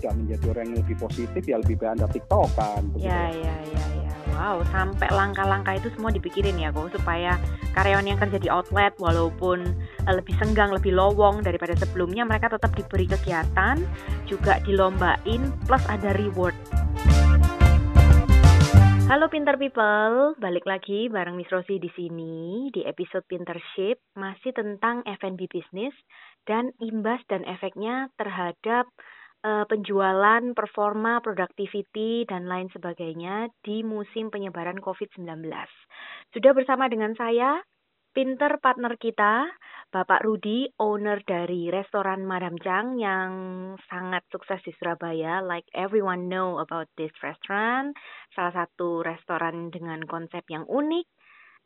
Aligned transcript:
tidak 0.00 0.16
menjadi 0.16 0.44
orang 0.56 0.64
yang 0.72 0.78
lebih 0.80 0.96
positif 0.96 1.42
ya 1.44 1.56
lebih 1.60 1.76
baik 1.76 1.92
anda 2.00 2.08
tiktokan. 2.08 2.82
Ya, 2.96 3.28
ya, 3.28 3.56
ya, 3.68 3.84
ya. 4.00 4.10
Wow, 4.40 4.64
sampai 4.72 5.12
langkah-langkah 5.12 5.76
itu 5.76 5.92
semua 5.92 6.08
dipikirin 6.08 6.56
ya 6.56 6.72
kok 6.72 6.96
supaya 6.96 7.36
karyawan 7.76 8.08
yang 8.08 8.16
kerja 8.16 8.40
di 8.40 8.48
outlet 8.48 8.96
walaupun 8.96 9.76
uh, 10.08 10.14
lebih 10.16 10.32
senggang, 10.40 10.72
lebih 10.72 10.96
lowong 10.96 11.44
daripada 11.44 11.76
sebelumnya 11.76 12.24
mereka 12.24 12.48
tetap 12.48 12.72
diberi 12.72 13.04
kegiatan, 13.04 13.76
juga 14.24 14.56
dilombain 14.64 15.52
plus 15.68 15.84
ada 15.92 16.16
reward. 16.16 16.56
Halo 19.10 19.26
Pinter 19.26 19.58
People, 19.58 20.38
balik 20.38 20.62
lagi 20.70 21.10
bareng 21.10 21.34
Miss 21.34 21.50
Rosie 21.50 21.82
di 21.82 21.90
sini 21.98 22.70
di 22.70 22.86
episode 22.86 23.26
Pintership 23.26 23.98
masih 24.14 24.54
tentang 24.54 25.02
F&B 25.02 25.50
business 25.50 25.90
dan 26.46 26.70
imbas 26.78 27.18
dan 27.26 27.42
efeknya 27.42 28.06
terhadap 28.14 28.86
uh, 29.44 29.64
penjualan, 29.68 30.42
performa, 30.52 31.20
productivity 31.24 32.24
dan 32.28 32.48
lain 32.48 32.68
sebagainya 32.72 33.48
di 33.64 33.82
musim 33.84 34.28
penyebaran 34.28 34.80
COVID-19. 34.80 35.48
Sudah 36.32 36.52
bersama 36.52 36.86
dengan 36.88 37.16
saya 37.16 37.60
Pinter 38.10 38.58
partner 38.58 38.98
kita, 38.98 39.46
Bapak 39.94 40.26
Rudi, 40.26 40.66
owner 40.82 41.22
dari 41.22 41.70
restoran 41.70 42.26
Madam 42.26 42.58
Chang 42.58 42.98
yang 42.98 43.30
sangat 43.86 44.26
sukses 44.34 44.58
di 44.66 44.74
Surabaya. 44.74 45.38
Like 45.38 45.70
everyone 45.78 46.26
know 46.26 46.58
about 46.58 46.90
this 46.98 47.14
restaurant. 47.22 47.94
Salah 48.34 48.50
satu 48.50 49.06
restoran 49.06 49.70
dengan 49.70 50.02
konsep 50.10 50.42
yang 50.50 50.66
unik 50.66 51.06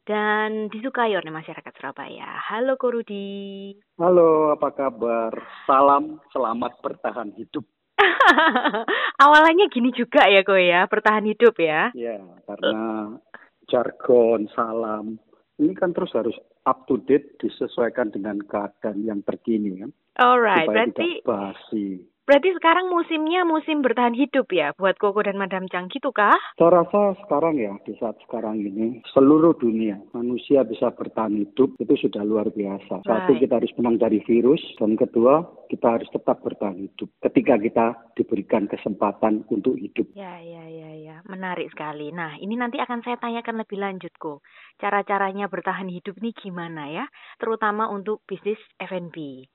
dan 0.05 0.69
disukai 0.69 1.17
oleh 1.17 1.33
masyarakat 1.33 1.73
Surabaya. 1.81 2.37
Halo 2.53 2.77
Ko 2.77 2.93
Rudi. 2.93 3.73
Halo, 3.97 4.53
apa 4.53 4.69
kabar? 4.77 5.33
Salam 5.65 6.21
selamat 6.31 6.81
bertahan 6.85 7.33
hidup. 7.37 7.65
Awalnya 9.25 9.73
gini 9.73 9.95
juga 9.97 10.29
ya 10.29 10.45
Ko 10.45 10.57
ya, 10.61 10.85
bertahan 10.85 11.25
hidup 11.25 11.57
ya. 11.57 11.89
Ya, 11.97 12.21
karena 12.45 13.17
jargon, 13.65 14.53
salam, 14.53 15.17
ini 15.57 15.73
kan 15.73 15.97
terus 15.97 16.13
harus 16.13 16.37
up 16.69 16.85
to 16.85 17.01
date 17.09 17.41
disesuaikan 17.41 18.13
dengan 18.13 18.45
keadaan 18.45 19.09
yang 19.09 19.25
terkini 19.25 19.81
kan. 19.81 19.91
Alright, 20.21 20.69
berarti 20.69 21.25
tidak 21.25 21.27
basi. 21.27 22.05
Berarti 22.25 22.51
sekarang 22.57 22.89
musimnya 22.91 23.45
musim 23.45 23.85
bertahan 23.85 24.17
hidup 24.17 24.49
ya 24.51 24.73
buat 24.77 24.97
Koko 24.97 25.25
dan 25.25 25.37
Madam 25.37 25.69
Chang 25.69 25.89
gitu 25.93 26.11
kah? 26.11 26.35
Saya 26.57 26.83
rasa 26.83 27.17
sekarang 27.25 27.61
ya 27.61 27.77
di 27.85 27.95
saat 28.01 28.17
sekarang 28.27 28.61
ini 28.61 29.05
seluruh 29.13 29.57
dunia 29.57 30.01
manusia 30.17 30.65
bisa 30.65 30.91
bertahan 30.93 31.37
hidup 31.37 31.77
itu 31.79 31.95
sudah 32.09 32.25
luar 32.25 32.49
biasa. 32.51 33.05
Satu 33.05 33.33
Right. 33.35 33.41
kita 33.45 33.61
harus 33.61 33.73
menang 33.79 33.97
dari 34.01 34.21
virus 34.25 34.61
dan 34.81 34.97
kedua 34.99 35.45
kita 35.69 35.99
harus 35.99 36.09
tetap 36.13 36.41
bertahan 36.45 36.77
hidup 36.77 37.09
ketika 37.25 37.55
kita 37.59 37.87
diberikan 38.15 38.71
kesempatan 38.71 39.43
untuk 39.51 39.75
hidup. 39.75 40.07
Ya, 40.15 40.39
ya, 40.39 40.65
ya, 40.69 40.91
ya. 40.95 41.17
Menarik 41.27 41.73
sekali. 41.73 42.15
Nah, 42.15 42.37
ini 42.39 42.55
nanti 42.55 42.79
akan 42.79 43.03
saya 43.03 43.19
tanyakan 43.19 43.65
lebih 43.65 43.79
lanjut, 43.81 44.15
Ko. 44.21 44.45
Cara-caranya 44.79 45.51
bertahan 45.51 45.91
hidup 45.91 46.15
ini 46.23 46.31
gimana 46.37 46.91
ya? 46.91 47.05
Terutama 47.41 47.91
untuk 47.91 48.23
bisnis 48.29 48.61
F&B. 48.79 49.49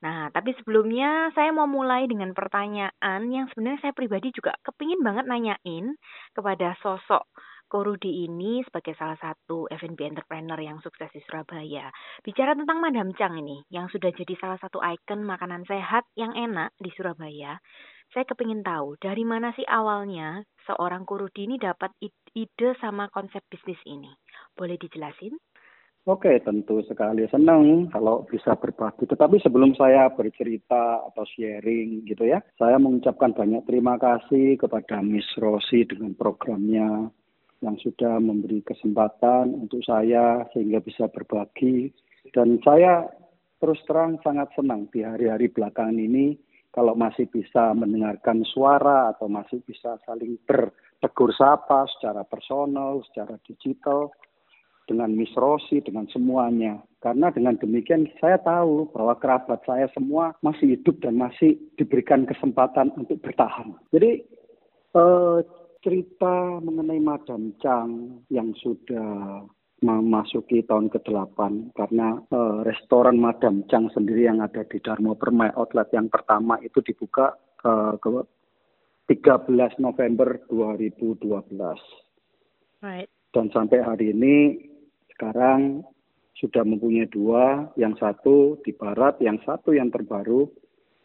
Nah, 0.00 0.32
tapi 0.32 0.56
sebelumnya 0.56 1.28
saya 1.36 1.52
mau 1.52 1.68
mulai 1.68 2.08
dengan 2.08 2.32
pertanyaan 2.32 3.20
yang 3.28 3.46
sebenarnya 3.52 3.80
saya 3.84 3.94
pribadi 3.96 4.32
juga 4.32 4.56
kepingin 4.64 5.04
banget 5.04 5.28
nanyain 5.28 5.92
kepada 6.32 6.72
sosok 6.80 7.28
Korudi 7.70 8.26
ini 8.26 8.66
sebagai 8.66 8.98
salah 8.98 9.14
satu 9.22 9.70
F&B 9.70 10.02
entrepreneur 10.02 10.58
yang 10.58 10.82
sukses 10.82 11.06
di 11.14 11.22
Surabaya. 11.22 11.86
Bicara 12.18 12.58
tentang 12.58 12.82
Madam 12.82 13.14
Chang 13.14 13.38
ini, 13.38 13.62
yang 13.70 13.86
sudah 13.86 14.10
jadi 14.10 14.34
salah 14.42 14.58
satu 14.58 14.82
ikon 14.82 15.22
makanan 15.22 15.62
sehat 15.70 16.02
yang 16.18 16.34
enak 16.34 16.74
di 16.82 16.90
Surabaya, 16.98 17.62
saya 18.10 18.26
kepingin 18.26 18.66
tahu 18.66 18.98
dari 18.98 19.22
mana 19.22 19.54
sih 19.54 19.62
awalnya 19.70 20.42
seorang 20.66 21.06
Kurudi 21.06 21.46
ini 21.46 21.62
dapat 21.62 21.94
id- 22.02 22.34
ide 22.34 22.74
sama 22.82 23.06
konsep 23.06 23.46
bisnis 23.46 23.78
ini. 23.86 24.10
Boleh 24.58 24.74
dijelasin? 24.74 25.38
Oke, 26.10 26.42
tentu 26.42 26.82
sekali 26.90 27.22
senang 27.30 27.86
kalau 27.94 28.26
bisa 28.26 28.58
berbagi. 28.58 29.06
Tetapi 29.06 29.38
sebelum 29.46 29.78
saya 29.78 30.10
bercerita 30.10 31.06
atau 31.06 31.22
sharing 31.22 32.02
gitu 32.02 32.26
ya, 32.26 32.42
saya 32.58 32.82
mengucapkan 32.82 33.30
banyak 33.30 33.62
terima 33.62 33.94
kasih 33.94 34.58
kepada 34.58 35.06
Miss 35.06 35.30
Rosi 35.38 35.86
dengan 35.86 36.18
programnya 36.18 37.14
yang 37.62 37.76
sudah 37.78 38.18
memberi 38.18 38.58
kesempatan 38.66 39.54
untuk 39.54 39.86
saya 39.86 40.42
sehingga 40.50 40.82
bisa 40.82 41.06
berbagi. 41.06 41.94
Dan 42.34 42.58
saya 42.66 43.06
terus 43.62 43.78
terang 43.86 44.18
sangat 44.26 44.50
senang 44.58 44.90
di 44.90 45.06
hari-hari 45.06 45.46
belakangan 45.46 45.94
ini 45.94 46.34
kalau 46.74 46.98
masih 46.98 47.30
bisa 47.30 47.70
mendengarkan 47.70 48.42
suara 48.50 49.14
atau 49.14 49.30
masih 49.30 49.62
bisa 49.62 49.94
saling 50.02 50.42
bertegur 50.42 51.30
sapa 51.38 51.86
secara 51.94 52.26
personal, 52.26 52.98
secara 53.06 53.38
digital 53.46 54.10
dengan 54.86 55.12
Miss 55.16 55.32
Rosi, 55.36 55.82
dengan 55.82 56.06
semuanya. 56.12 56.80
Karena 57.00 57.32
dengan 57.32 57.56
demikian 57.56 58.04
saya 58.20 58.36
tahu 58.40 58.92
bahwa 58.92 59.16
kerabat 59.16 59.64
saya 59.64 59.88
semua 59.96 60.36
masih 60.44 60.76
hidup 60.76 61.00
dan 61.00 61.16
masih 61.16 61.56
diberikan 61.80 62.28
kesempatan 62.28 62.92
untuk 63.00 63.16
bertahan. 63.24 63.72
Jadi 63.88 64.20
eh, 64.94 65.38
cerita 65.80 66.60
mengenai 66.60 67.00
Madam 67.00 67.56
Chang 67.64 68.20
yang 68.28 68.52
sudah 68.60 69.48
memasuki 69.80 70.60
tahun 70.68 70.92
ke-8 70.92 71.72
karena 71.72 72.20
eh, 72.28 72.58
restoran 72.68 73.16
Madam 73.16 73.64
Chang 73.72 73.88
sendiri 73.96 74.28
yang 74.28 74.44
ada 74.44 74.60
di 74.68 74.76
Dharma 74.76 75.16
Permai 75.16 75.56
Outlet 75.56 75.88
yang 75.96 76.12
pertama 76.12 76.60
itu 76.60 76.84
dibuka 76.84 77.32
eh, 77.64 77.96
ke 77.96 78.08
13 79.08 79.80
November 79.80 80.38
2012 80.52 81.24
Right. 82.80 83.12
dan 83.36 83.52
sampai 83.52 83.84
hari 83.84 84.16
ini 84.16 84.56
sekarang 85.20 85.84
sudah 86.32 86.64
mempunyai 86.64 87.04
dua, 87.12 87.68
yang 87.76 87.92
satu 88.00 88.56
di 88.64 88.72
barat, 88.72 89.20
yang 89.20 89.36
satu 89.44 89.76
yang 89.76 89.92
terbaru, 89.92 90.48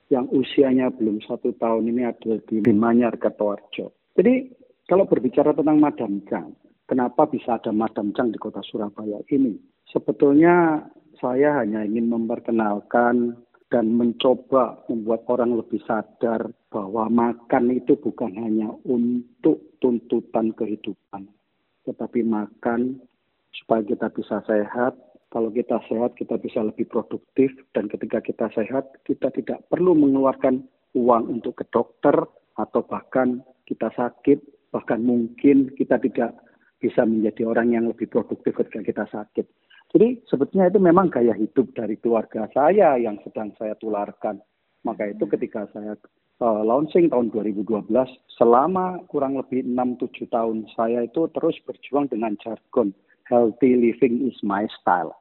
yang 0.07 0.31
usianya 0.31 0.87
belum 0.95 1.19
satu 1.19 1.51
tahun 1.59 1.91
ini 1.91 2.07
ada 2.07 2.39
di 2.47 2.63
Manyar 2.71 3.19
Kertoarjo. 3.19 3.91
Jadi 4.15 4.55
kalau 4.87 5.03
berbicara 5.03 5.51
tentang 5.51 5.83
Madam 5.83 6.23
Chang, 6.31 6.55
kenapa 6.87 7.27
bisa 7.27 7.59
ada 7.59 7.75
Madam 7.75 8.15
Chang 8.15 8.31
di 8.31 8.39
kota 8.39 8.63
Surabaya 8.63 9.19
ini? 9.35 9.59
Sebetulnya 9.91 10.87
saya 11.19 11.59
hanya 11.59 11.83
ingin 11.83 12.07
memperkenalkan 12.07 13.35
dan 13.67 13.85
mencoba 13.91 14.87
membuat 14.87 15.27
orang 15.27 15.59
lebih 15.59 15.83
sadar 15.83 16.47
bahwa 16.71 17.11
makan 17.11 17.75
itu 17.75 17.99
bukan 17.99 18.31
hanya 18.39 18.71
untuk 18.87 19.75
tuntutan 19.83 20.55
kehidupan, 20.55 21.27
tetapi 21.83 22.23
makan 22.23 23.03
supaya 23.61 23.81
kita 23.85 24.11
bisa 24.11 24.43
sehat. 24.43 24.95
Kalau 25.31 25.51
kita 25.51 25.83
sehat, 25.91 26.15
kita 26.15 26.39
bisa 26.39 26.63
lebih 26.63 26.87
produktif. 26.87 27.51
Dan 27.75 27.91
ketika 27.91 28.23
kita 28.23 28.47
sehat, 28.55 28.87
kita 29.03 29.31
tidak 29.35 29.67
perlu 29.67 29.91
mengeluarkan 29.91 30.63
uang 30.95 31.23
untuk 31.27 31.59
ke 31.59 31.65
dokter 31.75 32.15
atau 32.55 32.81
bahkan 32.87 33.43
kita 33.67 33.91
sakit, 33.99 34.39
bahkan 34.71 35.03
mungkin 35.03 35.75
kita 35.75 35.99
tidak 35.99 36.39
bisa 36.79 37.03
menjadi 37.03 37.51
orang 37.51 37.75
yang 37.75 37.85
lebih 37.91 38.07
produktif 38.07 38.55
ketika 38.55 38.81
kita 38.83 39.05
sakit. 39.11 39.45
Jadi 39.91 40.23
sebetulnya 40.27 40.71
itu 40.71 40.79
memang 40.79 41.11
gaya 41.11 41.35
hidup 41.35 41.71
dari 41.75 41.95
keluarga 41.99 42.47
saya 42.51 42.95
yang 42.99 43.19
sedang 43.23 43.51
saya 43.59 43.75
tularkan. 43.79 44.39
Maka 44.83 45.11
itu 45.11 45.25
ketika 45.25 45.65
saya 45.73 45.97
uh, 46.43 46.61
launching 46.61 47.09
tahun 47.09 47.31
2012, 47.33 47.89
selama 48.37 49.01
kurang 49.09 49.39
lebih 49.39 49.65
6-7 49.65 50.29
tahun 50.29 50.67
saya 50.77 51.07
itu 51.07 51.27
terus 51.33 51.57
berjuang 51.65 52.11
dengan 52.11 52.37
jargon 52.43 52.93
healthy 53.25 53.75
living 53.75 54.29
is 54.29 54.37
my 54.41 54.65
style. 54.81 55.17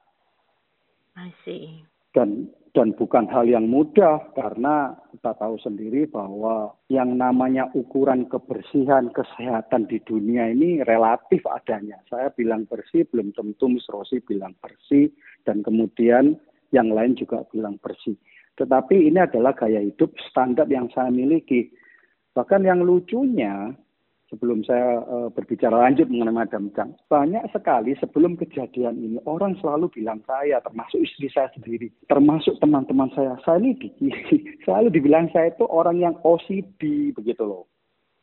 I 1.17 1.33
see. 1.45 1.85
Dan 2.15 2.49
dan 2.75 2.91
bukan 2.99 3.31
hal 3.31 3.47
yang 3.47 3.71
mudah 3.71 4.35
karena 4.35 4.99
kita 5.15 5.31
tahu 5.39 5.55
sendiri 5.63 6.11
bahwa 6.11 6.75
yang 6.91 7.15
namanya 7.15 7.71
ukuran 7.71 8.27
kebersihan 8.27 9.15
kesehatan 9.15 9.87
di 9.87 10.03
dunia 10.03 10.51
ini 10.51 10.83
relatif 10.83 11.47
adanya. 11.47 12.03
Saya 12.11 12.35
bilang 12.35 12.67
bersih 12.67 13.07
belum 13.07 13.31
tentu 13.31 13.71
Miss 13.71 13.87
Rosi 13.87 14.19
bilang 14.19 14.59
bersih 14.59 15.07
dan 15.47 15.63
kemudian 15.63 16.35
yang 16.75 16.91
lain 16.91 17.15
juga 17.15 17.47
bilang 17.55 17.79
bersih. 17.79 18.19
Tetapi 18.59 19.07
ini 19.07 19.23
adalah 19.23 19.55
gaya 19.55 19.79
hidup 19.79 20.11
standar 20.27 20.67
yang 20.67 20.91
saya 20.91 21.15
miliki. 21.15 21.71
Bahkan 22.35 22.67
yang 22.67 22.83
lucunya 22.83 23.71
sebelum 24.35 24.67
saya 24.67 24.99
uh, 25.07 25.31
berbicara 25.31 25.79
lanjut 25.79 26.11
mengenai 26.11 26.35
Madam 26.35 26.75
Chang, 26.75 26.99
banyak 27.07 27.47
sekali 27.55 27.95
sebelum 28.03 28.35
kejadian 28.35 28.99
ini 28.99 29.19
orang 29.31 29.55
selalu 29.63 29.87
bilang 29.95 30.19
saya, 30.27 30.59
termasuk 30.67 30.99
istri 31.07 31.31
saya 31.31 31.47
sendiri, 31.55 31.95
termasuk 32.11 32.59
teman-teman 32.59 33.15
saya, 33.15 33.39
saya 33.47 33.63
ini 33.63 33.79
di, 33.79 33.89
selalu 34.67 34.91
dibilang 34.91 35.31
saya 35.31 35.55
itu 35.55 35.63
orang 35.71 36.03
yang 36.03 36.19
OCD 36.27 37.15
begitu 37.15 37.47
loh. 37.47 37.71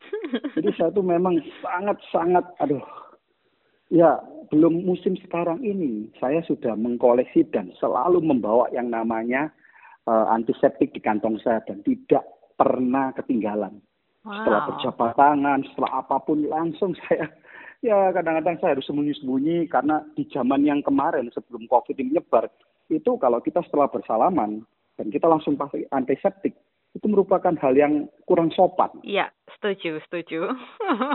Jadi 0.54 0.68
saya 0.76 0.92
itu 0.92 1.00
memang 1.00 1.40
sangat-sangat, 1.64 2.44
aduh, 2.60 2.84
ya 3.88 4.20
belum 4.52 4.84
musim 4.84 5.16
sekarang 5.16 5.64
ini 5.64 6.12
saya 6.20 6.44
sudah 6.44 6.76
mengkoleksi 6.76 7.48
dan 7.48 7.72
selalu 7.80 8.20
membawa 8.20 8.68
yang 8.76 8.92
namanya 8.92 9.48
uh, 10.04 10.28
antiseptik 10.28 10.92
di 10.92 11.00
kantong 11.00 11.40
saya 11.40 11.64
dan 11.64 11.80
tidak 11.80 12.28
pernah 12.60 13.16
ketinggalan. 13.16 13.80
Wow. 14.22 14.38
Setelah 14.38 14.62
berjabat 14.70 15.10
tangan, 15.18 15.58
setelah 15.66 15.90
apa 15.98 16.16
pun 16.22 16.38
langsung 16.46 16.94
saya 16.94 17.26
ya 17.86 18.14
kadang-kadang 18.14 18.56
saya 18.62 18.78
harus 18.78 18.86
sembunyi-sembunyi 18.86 19.66
karena 19.66 20.06
di 20.14 20.22
zaman 20.30 20.62
yang 20.62 20.78
kemarin 20.86 21.26
sebelum 21.34 21.66
COVID 21.66 21.98
ini 21.98 22.14
menyebar 22.14 22.46
itu 22.86 23.18
kalau 23.18 23.42
kita 23.42 23.58
setelah 23.66 23.90
bersalaman 23.90 24.62
dan 24.94 25.06
kita 25.10 25.26
langsung 25.26 25.58
pakai 25.58 25.90
antiseptik 25.90 26.54
itu 26.92 27.06
merupakan 27.08 27.56
hal 27.56 27.72
yang 27.72 28.06
kurang 28.28 28.52
sopan. 28.52 28.92
Iya, 29.00 29.32
setuju, 29.56 29.96
setuju. 30.04 30.52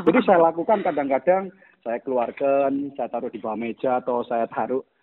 Jadi 0.09 0.19
saya 0.25 0.41
lakukan 0.49 0.81
kadang-kadang 0.81 1.53
saya 1.85 2.01
keluarkan, 2.01 2.91
saya 2.97 3.07
taruh 3.13 3.29
di 3.29 3.37
bawah 3.37 3.55
meja 3.55 4.01
atau 4.01 4.25
saya 4.25 4.49
taruh 4.49 4.81
uh, 4.81 4.96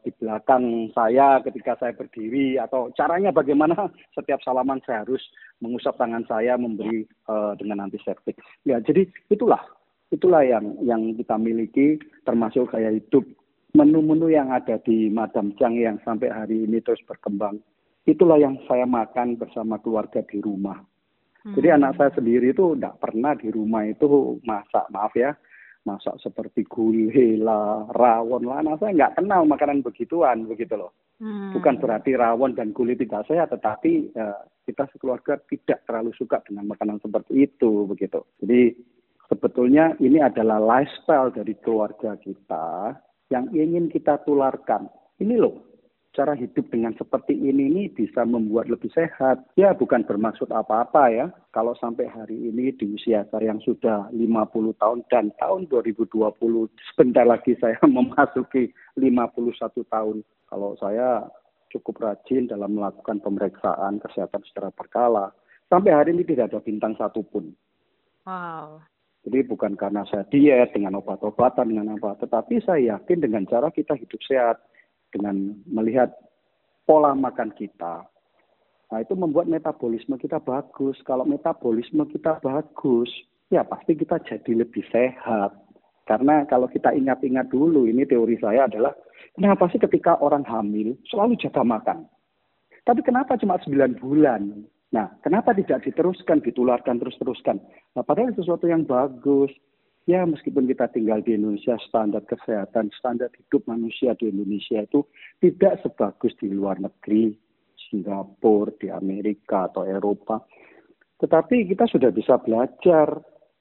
di 0.00 0.10
belakang 0.16 0.90
saya 0.94 1.40
ketika 1.44 1.76
saya 1.76 1.92
berdiri 1.92 2.56
atau 2.56 2.88
caranya 2.94 3.34
bagaimana 3.34 3.88
setiap 4.16 4.40
salaman 4.42 4.80
saya 4.84 5.04
harus 5.04 5.22
mengusap 5.60 5.96
tangan 6.00 6.24
saya 6.28 6.54
memberi 6.56 7.04
uh, 7.28 7.52
dengan 7.58 7.86
antiseptik. 7.88 8.36
Ya, 8.64 8.80
jadi 8.80 9.08
itulah 9.28 9.60
itulah 10.14 10.46
yang 10.46 10.78
yang 10.86 11.02
kita 11.18 11.34
miliki 11.36 11.98
termasuk 12.22 12.70
gaya 12.70 12.94
hidup 12.94 13.26
menu-menu 13.74 14.32
yang 14.32 14.54
ada 14.54 14.78
di 14.80 15.12
Madam 15.12 15.52
Chang 15.60 15.76
yang 15.76 16.00
sampai 16.06 16.32
hari 16.32 16.64
ini 16.64 16.80
terus 16.80 17.02
berkembang 17.04 17.60
itulah 18.06 18.38
yang 18.38 18.56
saya 18.70 18.86
makan 18.86 19.36
bersama 19.36 19.82
keluarga 19.82 20.22
di 20.22 20.38
rumah. 20.38 20.78
Hmm. 21.42 21.54
Jadi 21.58 21.68
anak 21.74 21.98
saya 21.98 22.10
sendiri 22.14 22.54
itu 22.54 22.78
tidak 22.78 23.02
pernah 23.02 23.34
di 23.34 23.50
rumah 23.50 23.82
itu 23.84 24.38
masak, 24.46 24.86
maaf 24.94 25.12
ya, 25.18 25.34
masak 25.86 26.18
seperti 26.18 26.66
gulai 26.66 27.38
lah, 27.38 27.86
rawon 27.94 28.42
lah. 28.44 28.60
Anak 28.60 28.82
saya 28.82 28.92
nggak 28.92 29.22
kenal 29.22 29.46
makanan 29.46 29.86
begituan, 29.86 30.44
begitu 30.50 30.74
loh. 30.74 30.92
Hmm. 31.22 31.54
Bukan 31.54 31.78
berarti 31.78 32.18
rawon 32.18 32.58
dan 32.58 32.74
gulai 32.74 32.98
tidak 32.98 33.24
sehat, 33.30 33.54
tetapi 33.54 34.12
ya, 34.12 34.34
kita 34.66 34.90
sekeluarga 34.92 35.38
tidak 35.46 35.86
terlalu 35.86 36.10
suka 36.18 36.42
dengan 36.44 36.66
makanan 36.68 36.98
seperti 36.98 37.46
itu, 37.46 37.86
begitu. 37.86 38.26
Jadi 38.42 38.74
sebetulnya 39.30 39.94
ini 40.02 40.18
adalah 40.18 40.58
lifestyle 40.58 41.30
dari 41.30 41.54
keluarga 41.62 42.18
kita 42.18 42.98
yang 43.30 43.48
ingin 43.54 43.86
kita 43.88 44.20
tularkan. 44.26 44.90
Ini 45.22 45.34
loh, 45.38 45.75
cara 46.16 46.32
hidup 46.32 46.72
dengan 46.72 46.96
seperti 46.96 47.36
ini 47.36 47.68
ini 47.68 47.82
bisa 47.92 48.24
membuat 48.24 48.72
lebih 48.72 48.88
sehat. 48.96 49.44
Ya 49.60 49.76
bukan 49.76 50.08
bermaksud 50.08 50.48
apa-apa 50.48 51.12
ya. 51.12 51.26
Kalau 51.52 51.76
sampai 51.76 52.08
hari 52.08 52.48
ini 52.48 52.72
di 52.72 52.96
usia 52.96 53.28
saya 53.28 53.52
yang 53.52 53.60
sudah 53.60 54.08
50 54.16 54.80
tahun 54.80 55.04
dan 55.12 55.28
tahun 55.36 55.68
2020 55.68 56.08
sebentar 56.88 57.28
lagi 57.28 57.52
saya 57.60 57.76
memasuki 57.86 58.72
51 58.96 59.60
tahun. 59.92 60.24
Kalau 60.48 60.72
saya 60.80 61.28
cukup 61.76 62.00
rajin 62.00 62.48
dalam 62.48 62.80
melakukan 62.80 63.20
pemeriksaan 63.20 64.00
kesehatan 64.00 64.40
secara 64.48 64.72
berkala. 64.72 65.36
Sampai 65.68 65.92
hari 65.92 66.16
ini 66.16 66.24
tidak 66.24 66.54
ada 66.54 66.64
bintang 66.64 66.96
satupun. 66.96 67.52
Wow. 68.24 68.80
Jadi 69.26 69.42
bukan 69.42 69.74
karena 69.74 70.06
saya 70.06 70.22
diet 70.30 70.70
dengan 70.70 71.02
obat-obatan 71.02 71.74
dengan 71.74 71.98
apa, 71.98 72.14
tetapi 72.22 72.62
saya 72.62 72.94
yakin 72.94 73.18
dengan 73.26 73.42
cara 73.50 73.74
kita 73.74 73.98
hidup 73.98 74.22
sehat 74.22 74.62
dengan 75.16 75.56
melihat 75.64 76.12
pola 76.84 77.16
makan 77.16 77.56
kita. 77.56 78.04
Nah, 78.86 78.98
itu 79.02 79.18
membuat 79.18 79.50
metabolisme 79.50 80.14
kita 80.20 80.38
bagus. 80.38 81.00
Kalau 81.02 81.26
metabolisme 81.26 82.06
kita 82.06 82.38
bagus, 82.38 83.10
ya 83.50 83.66
pasti 83.66 83.98
kita 83.98 84.22
jadi 84.22 84.62
lebih 84.62 84.84
sehat. 84.92 85.56
Karena 86.06 86.46
kalau 86.46 86.70
kita 86.70 86.94
ingat-ingat 86.94 87.50
dulu, 87.50 87.90
ini 87.90 88.06
teori 88.06 88.38
saya 88.38 88.70
adalah, 88.70 88.94
kenapa 89.34 89.66
sih 89.74 89.82
ketika 89.82 90.14
orang 90.22 90.46
hamil 90.46 90.94
selalu 91.10 91.34
jaga 91.42 91.66
makan? 91.66 92.06
Tapi 92.86 93.02
kenapa 93.02 93.34
cuma 93.34 93.58
9 93.58 93.98
bulan? 93.98 94.62
Nah, 94.94 95.10
kenapa 95.26 95.50
tidak 95.50 95.82
diteruskan, 95.82 96.38
ditularkan 96.46 97.02
terus-teruskan? 97.02 97.58
Nah, 97.98 98.06
padahal 98.06 98.38
sesuatu 98.38 98.70
yang 98.70 98.86
bagus 98.86 99.50
ya 100.06 100.22
meskipun 100.22 100.70
kita 100.70 100.86
tinggal 100.94 101.20
di 101.20 101.34
Indonesia 101.34 101.74
standar 101.82 102.22
kesehatan, 102.24 102.94
standar 102.94 103.28
hidup 103.34 103.66
manusia 103.66 104.14
di 104.14 104.30
Indonesia 104.30 104.86
itu 104.86 105.02
tidak 105.42 105.82
sebagus 105.82 106.32
di 106.38 106.48
luar 106.54 106.78
negeri, 106.78 107.34
Singapura, 107.90 108.72
di 108.78 108.88
Amerika 108.88 109.66
atau 109.66 109.82
Eropa. 109.82 110.46
Tetapi 111.18 111.66
kita 111.66 111.90
sudah 111.90 112.14
bisa 112.14 112.38
belajar 112.38 113.18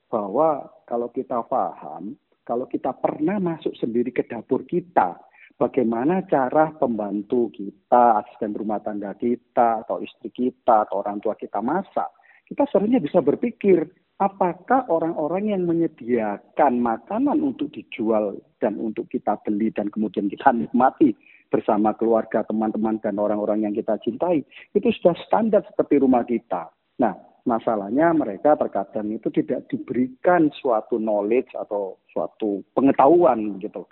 bahwa 0.08 0.70
kalau 0.86 1.10
kita 1.10 1.42
paham, 1.50 2.14
kalau 2.46 2.70
kita 2.70 2.94
pernah 2.94 3.42
masuk 3.42 3.74
sendiri 3.82 4.14
ke 4.14 4.22
dapur 4.30 4.70
kita, 4.70 5.18
bagaimana 5.58 6.22
cara 6.30 6.76
pembantu 6.78 7.50
kita, 7.50 8.22
asisten 8.22 8.54
rumah 8.54 8.84
tangga 8.86 9.18
kita, 9.18 9.82
atau 9.88 10.04
istri 10.04 10.30
kita, 10.30 10.86
atau 10.86 11.02
orang 11.02 11.18
tua 11.24 11.34
kita 11.34 11.64
masak, 11.64 12.12
kita 12.46 12.70
sebenarnya 12.70 13.02
bisa 13.02 13.24
berpikir, 13.24 13.90
apakah 14.16 14.88
orang-orang 14.88 15.52
yang 15.52 15.64
menyediakan 15.68 16.80
makanan 16.80 17.44
untuk 17.44 17.72
dijual 17.76 18.40
dan 18.64 18.80
untuk 18.80 19.12
kita 19.12 19.36
beli 19.44 19.72
dan 19.76 19.92
kemudian 19.92 20.32
kita 20.32 20.56
nikmati 20.56 21.12
bersama 21.52 21.94
keluarga, 21.96 22.44
teman-teman, 22.48 23.00
dan 23.04 23.20
orang-orang 23.20 23.68
yang 23.68 23.74
kita 23.76 23.96
cintai, 24.02 24.44
itu 24.74 24.88
sudah 25.00 25.16
standar 25.24 25.62
seperti 25.68 26.02
rumah 26.02 26.26
kita. 26.26 26.72
Nah, 27.00 27.16
masalahnya 27.46 28.12
mereka 28.16 28.58
terkadang 28.58 29.14
itu 29.14 29.30
tidak 29.32 29.68
diberikan 29.70 30.50
suatu 30.58 30.98
knowledge 30.98 31.52
atau 31.56 32.02
suatu 32.12 32.66
pengetahuan 32.74 33.62
gitu. 33.62 33.86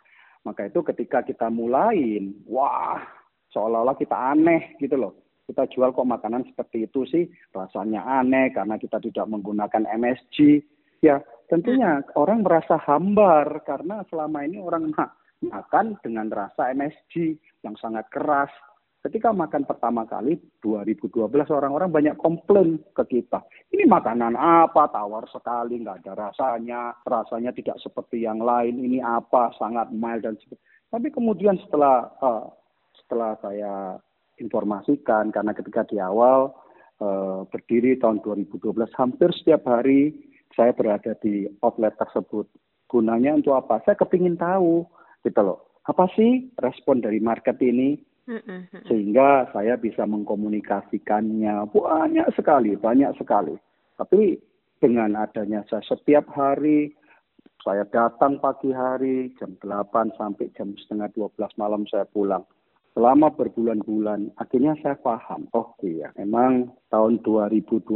Maka 0.44 0.68
itu 0.68 0.84
ketika 0.84 1.24
kita 1.24 1.48
mulain, 1.48 2.36
wah, 2.50 3.00
seolah-olah 3.54 3.96
kita 3.96 4.18
aneh 4.18 4.76
gitu 4.82 4.98
loh 5.00 5.23
kita 5.48 5.68
jual 5.72 5.92
kok 5.92 6.08
makanan 6.08 6.48
seperti 6.48 6.88
itu 6.88 7.04
sih? 7.10 7.26
Rasanya 7.52 8.04
aneh 8.04 8.52
karena 8.56 8.80
kita 8.80 9.00
tidak 9.04 9.26
menggunakan 9.28 9.84
MSG 9.88 10.64
ya 11.04 11.20
tentunya 11.52 12.00
hmm. 12.00 12.16
orang 12.16 12.48
merasa 12.48 12.80
hambar 12.80 13.60
karena 13.68 14.08
selama 14.08 14.48
ini 14.48 14.64
orang 14.64 14.96
ma 14.96 15.12
makan 15.44 16.00
dengan 16.00 16.32
rasa 16.32 16.72
MSG 16.72 17.36
yang 17.68 17.76
sangat 17.80 18.08
keras. 18.08 18.50
Ketika 19.04 19.36
makan 19.36 19.68
pertama 19.68 20.08
kali 20.08 20.40
2012 20.64 21.28
orang-orang 21.52 21.92
banyak 21.92 22.16
komplain 22.16 22.80
ke 22.96 23.04
kita. 23.20 23.44
Ini 23.68 23.84
makanan 23.84 24.40
apa? 24.40 24.88
Tawar 24.88 25.28
sekali 25.28 25.84
nggak 25.84 26.08
ada 26.08 26.32
rasanya. 26.32 26.96
Rasanya 27.04 27.52
tidak 27.52 27.84
seperti 27.84 28.24
yang 28.24 28.40
lain. 28.40 28.80
Ini 28.80 29.04
apa? 29.04 29.52
Sangat 29.60 29.92
mild 29.92 30.24
dan 30.24 30.40
sebagainya 30.40 30.72
tapi 30.94 31.10
kemudian 31.10 31.58
setelah 31.66 32.06
uh, 32.22 32.46
setelah 33.02 33.34
saya 33.42 33.98
informasikan 34.42 35.30
karena 35.30 35.54
ketika 35.54 35.86
di 35.86 35.98
awal 36.02 36.54
uh, 37.02 37.46
berdiri 37.50 37.98
tahun 38.00 38.22
2012 38.22 38.74
hampir 38.98 39.30
setiap 39.34 39.68
hari 39.68 40.14
saya 40.54 40.74
berada 40.74 41.18
di 41.22 41.50
outlet 41.66 41.98
tersebut. 41.98 42.46
Gunanya 42.90 43.34
untuk 43.34 43.58
apa? 43.58 43.82
Saya 43.86 43.98
kepingin 43.98 44.38
tahu 44.38 44.86
gitu 45.26 45.42
loh. 45.42 45.66
Apa 45.90 46.08
sih 46.14 46.54
respon 46.62 47.02
dari 47.02 47.18
market 47.18 47.58
ini? 47.60 47.98
Sehingga 48.88 49.52
saya 49.52 49.76
bisa 49.76 50.08
mengkomunikasikannya 50.08 51.68
banyak 51.68 52.28
sekali, 52.38 52.80
banyak 52.80 53.12
sekali. 53.20 53.58
Tapi 54.00 54.40
dengan 54.80 55.20
adanya 55.20 55.66
saya 55.68 55.84
setiap 55.84 56.32
hari 56.32 56.96
saya 57.64 57.88
datang 57.88 58.44
pagi 58.44 58.76
hari 58.76 59.32
jam 59.40 59.56
8 59.60 60.20
sampai 60.20 60.52
jam 60.56 60.76
setengah 60.76 61.08
12 61.16 61.36
malam 61.56 61.88
saya 61.88 62.04
pulang 62.12 62.44
selama 62.94 63.34
berbulan-bulan. 63.34 64.34
Akhirnya 64.38 64.78
saya 64.82 64.98
paham 65.02 65.50
oh 65.58 65.74
iya 65.82 66.14
memang 66.18 66.72
tahun 66.94 67.22
2012 67.26 67.90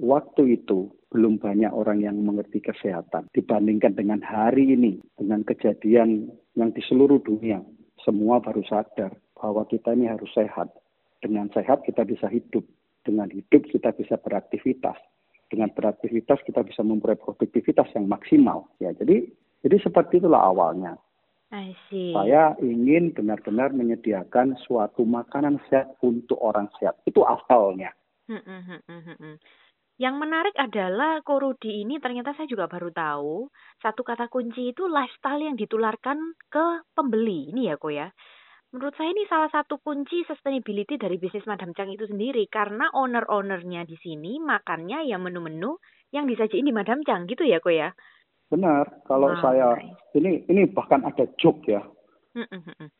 waktu 0.00 0.42
itu 0.56 0.88
belum 1.10 1.42
banyak 1.42 1.70
orang 1.70 2.00
yang 2.06 2.16
mengerti 2.22 2.62
kesehatan 2.62 3.28
dibandingkan 3.34 3.98
dengan 3.98 4.22
hari 4.22 4.74
ini 4.74 5.02
dengan 5.18 5.44
kejadian 5.44 6.32
yang 6.56 6.70
di 6.72 6.82
seluruh 6.86 7.20
dunia. 7.22 7.60
Semua 8.00 8.40
baru 8.40 8.64
sadar 8.64 9.12
bahwa 9.36 9.68
kita 9.68 9.92
ini 9.92 10.08
harus 10.08 10.30
sehat. 10.32 10.72
Dengan 11.20 11.52
sehat 11.52 11.84
kita 11.84 12.08
bisa 12.08 12.32
hidup. 12.32 12.64
Dengan 13.04 13.28
hidup 13.28 13.68
kita 13.68 13.92
bisa 13.92 14.16
beraktivitas. 14.16 14.96
Dengan 15.52 15.68
beraktivitas 15.76 16.40
kita 16.46 16.64
bisa 16.64 16.80
memperoleh 16.80 17.20
produktivitas 17.20 17.92
yang 17.92 18.08
maksimal. 18.08 18.72
Ya 18.80 18.96
jadi 18.96 19.28
jadi 19.60 19.76
seperti 19.84 20.22
itulah 20.22 20.48
awalnya. 20.48 20.96
Saya 22.14 22.54
ingin 22.62 23.10
benar-benar 23.10 23.74
menyediakan 23.74 24.54
suatu 24.64 25.02
makanan 25.02 25.58
sehat 25.66 25.98
untuk 26.00 26.38
orang 26.38 26.70
sehat. 26.78 27.02
Itu 27.02 27.26
asalnya. 27.26 27.90
Hmm, 28.30 28.42
hmm, 28.46 28.80
hmm, 28.86 29.34
yang 30.00 30.16
menarik 30.16 30.56
adalah 30.56 31.20
korudi 31.20 31.84
ini 31.84 32.00
ternyata 32.00 32.32
saya 32.32 32.48
juga 32.48 32.70
baru 32.70 32.88
tahu 32.88 33.52
satu 33.84 34.00
kata 34.00 34.32
kunci 34.32 34.72
itu 34.72 34.88
lifestyle 34.88 35.44
yang 35.44 35.60
ditularkan 35.60 36.16
ke 36.48 36.88
pembeli 36.96 37.52
ini 37.52 37.68
ya 37.68 37.76
kok 37.76 37.92
ya. 37.92 38.08
Menurut 38.72 38.96
saya 38.96 39.12
ini 39.12 39.28
salah 39.28 39.52
satu 39.52 39.76
kunci 39.82 40.24
sustainability 40.24 40.96
dari 40.96 41.20
bisnis 41.20 41.44
Madam 41.44 41.76
Chang 41.76 41.92
itu 41.92 42.06
sendiri 42.08 42.48
karena 42.48 42.88
owner-ownernya 42.96 43.84
di 43.84 43.98
sini 44.00 44.40
makannya 44.40 45.04
ya 45.04 45.20
menu-menu 45.20 45.76
yang 46.14 46.24
disajiin 46.24 46.64
di 46.64 46.72
Madam 46.72 47.04
Chang 47.04 47.28
gitu 47.28 47.44
ya 47.44 47.60
kok 47.60 47.74
ya. 47.74 47.92
Benar, 48.50 49.06
kalau 49.06 49.30
wow, 49.30 49.40
saya 49.40 49.78
nice. 49.78 50.18
ini 50.18 50.30
ini 50.50 50.66
bahkan 50.66 51.06
ada 51.06 51.22
joke 51.38 51.62
ya. 51.70 51.82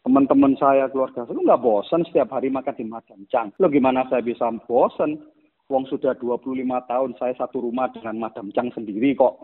Teman-teman 0.07 0.59
saya 0.59 0.91
keluarga 0.91 1.27
saya 1.27 1.39
nggak 1.39 1.63
bosan 1.63 2.03
setiap 2.07 2.35
hari 2.35 2.51
makan 2.51 2.75
di 2.75 2.87
Madam. 2.87 3.27
Lo 3.59 3.67
gimana 3.71 4.07
saya 4.11 4.23
bisa 4.23 4.47
bosan? 4.67 5.19
Wong 5.71 5.87
sudah 5.87 6.19
25 6.19 6.67
tahun 6.67 7.11
saya 7.15 7.35
satu 7.39 7.63
rumah 7.63 7.87
dengan 7.95 8.19
Madam 8.19 8.51
Chang 8.51 8.75
sendiri 8.75 9.15
kok. 9.15 9.39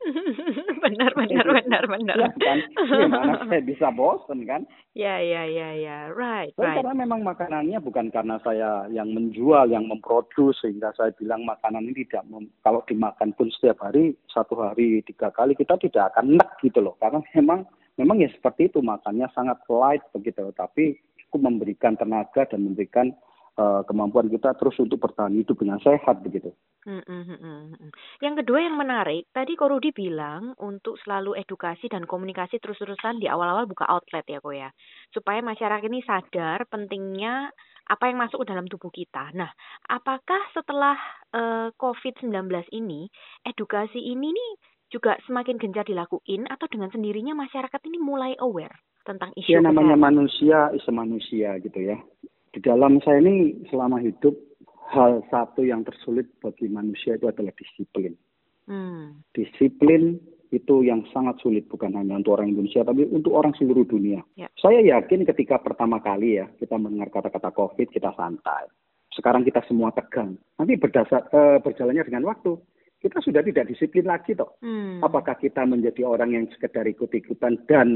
benar 0.84 1.12
benar 1.12 1.46
benar 1.46 1.84
benar. 1.86 2.16
Ya 2.16 2.28
kan? 2.40 2.58
Gimana 2.88 3.34
saya 3.48 3.62
bisa 3.62 3.88
bosen 3.92 4.48
kan? 4.48 4.64
Ya 4.96 5.20
ya 5.20 5.46
ya 5.46 5.76
ya, 5.76 5.98
right 6.14 6.50
Tapi 6.56 6.66
right. 6.66 6.76
karena 6.82 6.94
memang 7.04 7.20
makanannya 7.22 7.78
bukan 7.84 8.10
karena 8.10 8.40
saya 8.42 8.88
yang 8.90 9.12
menjual, 9.12 9.70
yang 9.70 9.86
memproduksi 9.86 10.56
sehingga 10.64 10.90
saya 10.96 11.14
bilang 11.14 11.46
makanan 11.46 11.86
ini 11.86 12.02
tidak 12.08 12.26
mem- 12.26 12.50
kalau 12.64 12.82
dimakan 12.88 13.30
pun 13.36 13.52
setiap 13.54 13.80
hari 13.84 14.16
satu 14.32 14.58
hari 14.58 15.04
tiga 15.06 15.30
kali 15.30 15.54
kita 15.54 15.78
tidak 15.78 16.14
akan 16.14 16.38
enak 16.38 16.50
gitu 16.64 16.82
loh. 16.82 16.98
Karena 16.98 17.22
memang 17.36 17.68
memang 18.00 18.16
ya 18.24 18.28
seperti 18.32 18.72
itu 18.72 18.80
makannya 18.80 19.28
sangat 19.36 19.60
light 19.68 20.02
begitu, 20.16 20.48
tapi 20.56 20.98
cukup 21.26 21.46
memberikan 21.46 21.94
tenaga 21.94 22.48
dan 22.48 22.66
memberikan 22.66 23.14
eh, 23.56 23.82
kemampuan 23.88 24.30
kita 24.30 24.54
terus 24.58 24.76
untuk 24.78 25.00
bertahan 25.02 25.34
hidup 25.34 25.56
dengan 25.58 25.78
sehat 25.82 26.22
begitu. 26.22 26.52
Mm, 26.86 27.04
mm, 27.04 27.24
mm, 27.28 27.38
mm, 27.40 27.64
mm. 27.76 27.90
Yang 28.24 28.34
kedua 28.40 28.58
yang 28.64 28.76
menarik, 28.80 29.28
tadi 29.36 29.52
Ko 29.52 29.68
Rudi 29.68 29.92
bilang 29.92 30.56
untuk 30.56 30.96
selalu 31.04 31.36
edukasi 31.36 31.92
dan 31.92 32.08
komunikasi 32.08 32.56
terus-terusan 32.56 33.20
di 33.20 33.28
awal-awal 33.28 33.68
buka 33.68 33.84
outlet 33.84 34.24
ya 34.24 34.40
Ko 34.40 34.50
ya. 34.54 34.72
Supaya 35.12 35.44
masyarakat 35.44 35.84
ini 35.92 36.00
sadar 36.06 36.64
pentingnya 36.72 37.52
apa 37.90 38.04
yang 38.08 38.22
masuk 38.22 38.46
ke 38.46 38.46
dalam 38.48 38.64
tubuh 38.70 38.88
kita. 38.88 39.28
Nah, 39.36 39.50
apakah 39.92 40.40
setelah 40.56 40.96
eh, 41.36 41.68
COVID-19 41.76 42.32
ini, 42.72 43.12
edukasi 43.44 44.00
ini 44.00 44.32
nih 44.32 44.52
juga 44.90 45.14
semakin 45.28 45.56
gencar 45.60 45.86
dilakuin 45.86 46.50
atau 46.50 46.66
dengan 46.66 46.90
sendirinya 46.90 47.34
masyarakat 47.38 47.80
ini 47.86 47.98
mulai 48.02 48.34
aware 48.42 48.74
tentang 49.06 49.30
isu 49.38 49.48
Ya 49.48 49.62
namanya 49.62 49.94
kesehatan? 49.94 50.02
manusia 50.02 50.58
is 50.74 50.84
manusia 50.90 51.56
gitu 51.62 51.78
ya. 51.78 51.96
Di 52.50 52.58
dalam 52.58 52.98
saya 53.06 53.22
ini 53.22 53.62
selama 53.70 54.02
hidup 54.02 54.34
hal 54.90 55.22
satu 55.30 55.62
yang 55.62 55.86
tersulit 55.86 56.26
bagi 56.42 56.66
manusia 56.66 57.14
itu 57.14 57.30
adalah 57.30 57.54
disiplin. 57.54 58.18
Hmm. 58.66 59.22
Disiplin 59.30 60.18
itu 60.50 60.82
yang 60.82 61.06
sangat 61.14 61.38
sulit 61.38 61.70
bukan 61.70 61.94
hanya 61.94 62.18
untuk 62.18 62.34
orang 62.34 62.50
Indonesia 62.50 62.82
tapi 62.82 63.06
untuk 63.06 63.38
orang 63.38 63.54
seluruh 63.54 63.86
dunia. 63.86 64.18
Ya. 64.34 64.50
Saya 64.58 64.82
yakin 64.82 65.22
ketika 65.22 65.62
pertama 65.62 66.02
kali 66.02 66.42
ya 66.42 66.50
kita 66.58 66.74
mendengar 66.74 67.14
kata-kata 67.14 67.54
COVID 67.54 67.86
kita 67.94 68.10
santai. 68.18 68.66
Sekarang 69.14 69.46
kita 69.46 69.62
semua 69.70 69.94
tegang. 69.94 70.34
Nanti 70.58 70.74
berdasar 70.74 71.30
eh, 71.30 71.58
berjalannya 71.62 72.02
dengan 72.02 72.26
waktu 72.26 72.58
kita 73.00 73.22
sudah 73.22 73.40
tidak 73.46 73.70
disiplin 73.70 74.10
lagi 74.10 74.34
toh. 74.34 74.58
Hmm. 74.58 74.98
Apakah 75.06 75.38
kita 75.38 75.62
menjadi 75.62 76.02
orang 76.02 76.34
yang 76.34 76.44
sekedar 76.50 76.82
ikut-ikutan 76.84 77.62
dan 77.70 77.88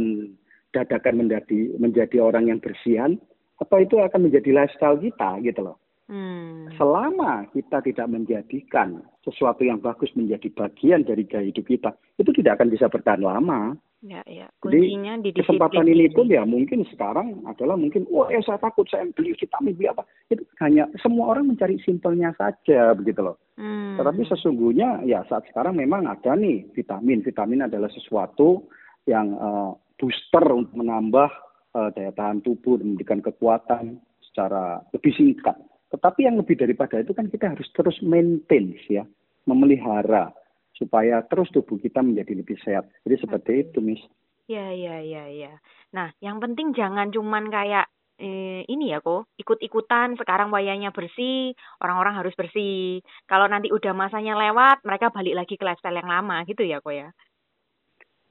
dadakan 0.70 1.26
menjadi 1.26 1.74
menjadi 1.78 2.22
orang 2.22 2.50
yang 2.50 2.58
bersihan 2.62 3.18
atau 3.60 3.78
itu 3.78 4.00
akan 4.00 4.30
menjadi 4.30 4.50
lifestyle 4.50 4.98
kita 4.98 5.38
gitu 5.42 5.60
loh. 5.62 5.76
Hmm. 6.04 6.68
Selama 6.76 7.48
kita 7.56 7.80
tidak 7.80 8.12
menjadikan 8.12 9.00
sesuatu 9.24 9.64
yang 9.64 9.80
bagus 9.80 10.12
menjadi 10.12 10.52
bagian 10.52 11.00
dari 11.00 11.24
gaya 11.24 11.48
hidup 11.48 11.64
kita, 11.64 11.96
itu 12.20 12.28
tidak 12.36 12.60
akan 12.60 12.68
bisa 12.68 12.92
bertahan 12.92 13.24
lama. 13.24 13.72
Ya, 14.04 14.20
ya. 14.28 14.52
Jadi, 14.60 14.84
Kuncinya 14.84 15.16
di 15.16 15.32
Kesempatan 15.32 15.88
ini 15.88 16.12
pun 16.12 16.28
ya 16.28 16.44
mungkin 16.44 16.84
sekarang 16.92 17.40
adalah 17.48 17.80
mungkin, 17.80 18.04
oh 18.12 18.28
eh 18.28 18.36
saya 18.44 18.60
takut 18.60 18.84
saya 18.92 19.08
beli 19.16 19.32
vitamin 19.32 19.72
beli 19.72 19.88
apa. 19.88 20.04
Itu 20.28 20.44
hanya 20.60 20.84
semua 21.00 21.32
orang 21.32 21.48
mencari 21.48 21.80
simpelnya 21.80 22.36
saja 22.36 22.92
begitu 22.92 23.24
loh. 23.24 23.40
Hmm. 23.56 23.96
Tetapi 23.96 24.28
sesungguhnya 24.28 25.08
ya 25.08 25.24
saat 25.24 25.48
sekarang 25.48 25.80
memang 25.80 26.04
ada 26.04 26.36
nih 26.36 26.68
vitamin. 26.76 27.24
Vitamin 27.24 27.64
adalah 27.64 27.88
sesuatu 27.88 28.68
yang 29.08 29.32
eh, 29.40 29.70
booster 29.96 30.44
untuk 30.52 30.76
menambah 30.76 31.32
daya 31.74 32.14
tahan 32.14 32.40
tubuh 32.46 32.78
dan 32.78 32.94
memberikan 32.94 33.20
kekuatan 33.20 33.98
secara 34.22 34.82
lebih 34.94 35.10
singkat. 35.14 35.58
Tetapi 35.90 36.26
yang 36.26 36.38
lebih 36.38 36.58
daripada 36.58 36.98
itu 36.98 37.14
kan 37.14 37.30
kita 37.30 37.54
harus 37.54 37.66
terus 37.74 37.98
maintain 38.02 38.74
ya, 38.86 39.06
memelihara 39.46 40.34
supaya 40.74 41.22
terus 41.30 41.50
tubuh 41.54 41.78
kita 41.78 42.02
menjadi 42.02 42.34
lebih 42.34 42.58
sehat. 42.62 42.90
Jadi 43.06 43.16
seperti 43.22 43.50
itu, 43.62 43.78
Miss. 43.78 44.02
Ya, 44.50 44.74
ya, 44.74 45.00
ya, 45.00 45.30
ya. 45.30 45.52
Nah, 45.94 46.10
yang 46.18 46.42
penting 46.42 46.74
jangan 46.74 47.14
cuman 47.14 47.48
kayak 47.48 47.86
eh, 48.18 48.62
ini 48.66 48.90
ya 48.90 48.98
kok, 49.02 49.30
ikut-ikutan 49.38 50.18
sekarang 50.18 50.50
wayanya 50.50 50.90
bersih, 50.90 51.54
orang-orang 51.82 52.18
harus 52.18 52.34
bersih. 52.34 53.02
Kalau 53.26 53.46
nanti 53.46 53.70
udah 53.70 53.94
masanya 53.94 54.34
lewat, 54.38 54.82
mereka 54.82 55.14
balik 55.14 55.34
lagi 55.34 55.54
ke 55.54 55.64
lifestyle 55.64 55.98
yang 55.98 56.10
lama 56.10 56.42
gitu 56.46 56.66
ya 56.66 56.82
kok 56.82 56.94
ya. 56.94 57.08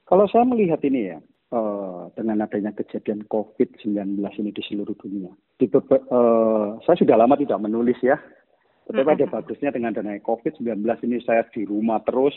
Kalau 0.04 0.28
saya 0.28 0.44
melihat 0.44 0.84
ini 0.84 1.16
ya, 1.16 1.18
eh, 1.52 2.02
dengan 2.14 2.44
adanya 2.44 2.72
kejadian 2.72 3.26
COVID-19 3.28 4.20
ini 4.20 4.50
di 4.52 4.62
seluruh 4.64 4.96
dunia, 4.96 5.32
di 5.58 5.66
eh, 5.68 6.68
saya 6.84 6.96
sudah 6.96 7.16
lama 7.18 7.34
tidak 7.36 7.60
menulis 7.60 7.98
ya, 8.00 8.16
tetapi 8.88 9.10
ada 9.20 9.26
bagusnya 9.28 9.72
dengan 9.72 9.96
adanya 9.96 10.20
COVID-19 10.20 10.84
ini 11.08 11.18
saya 11.24 11.44
di 11.50 11.64
rumah 11.64 12.04
terus, 12.04 12.36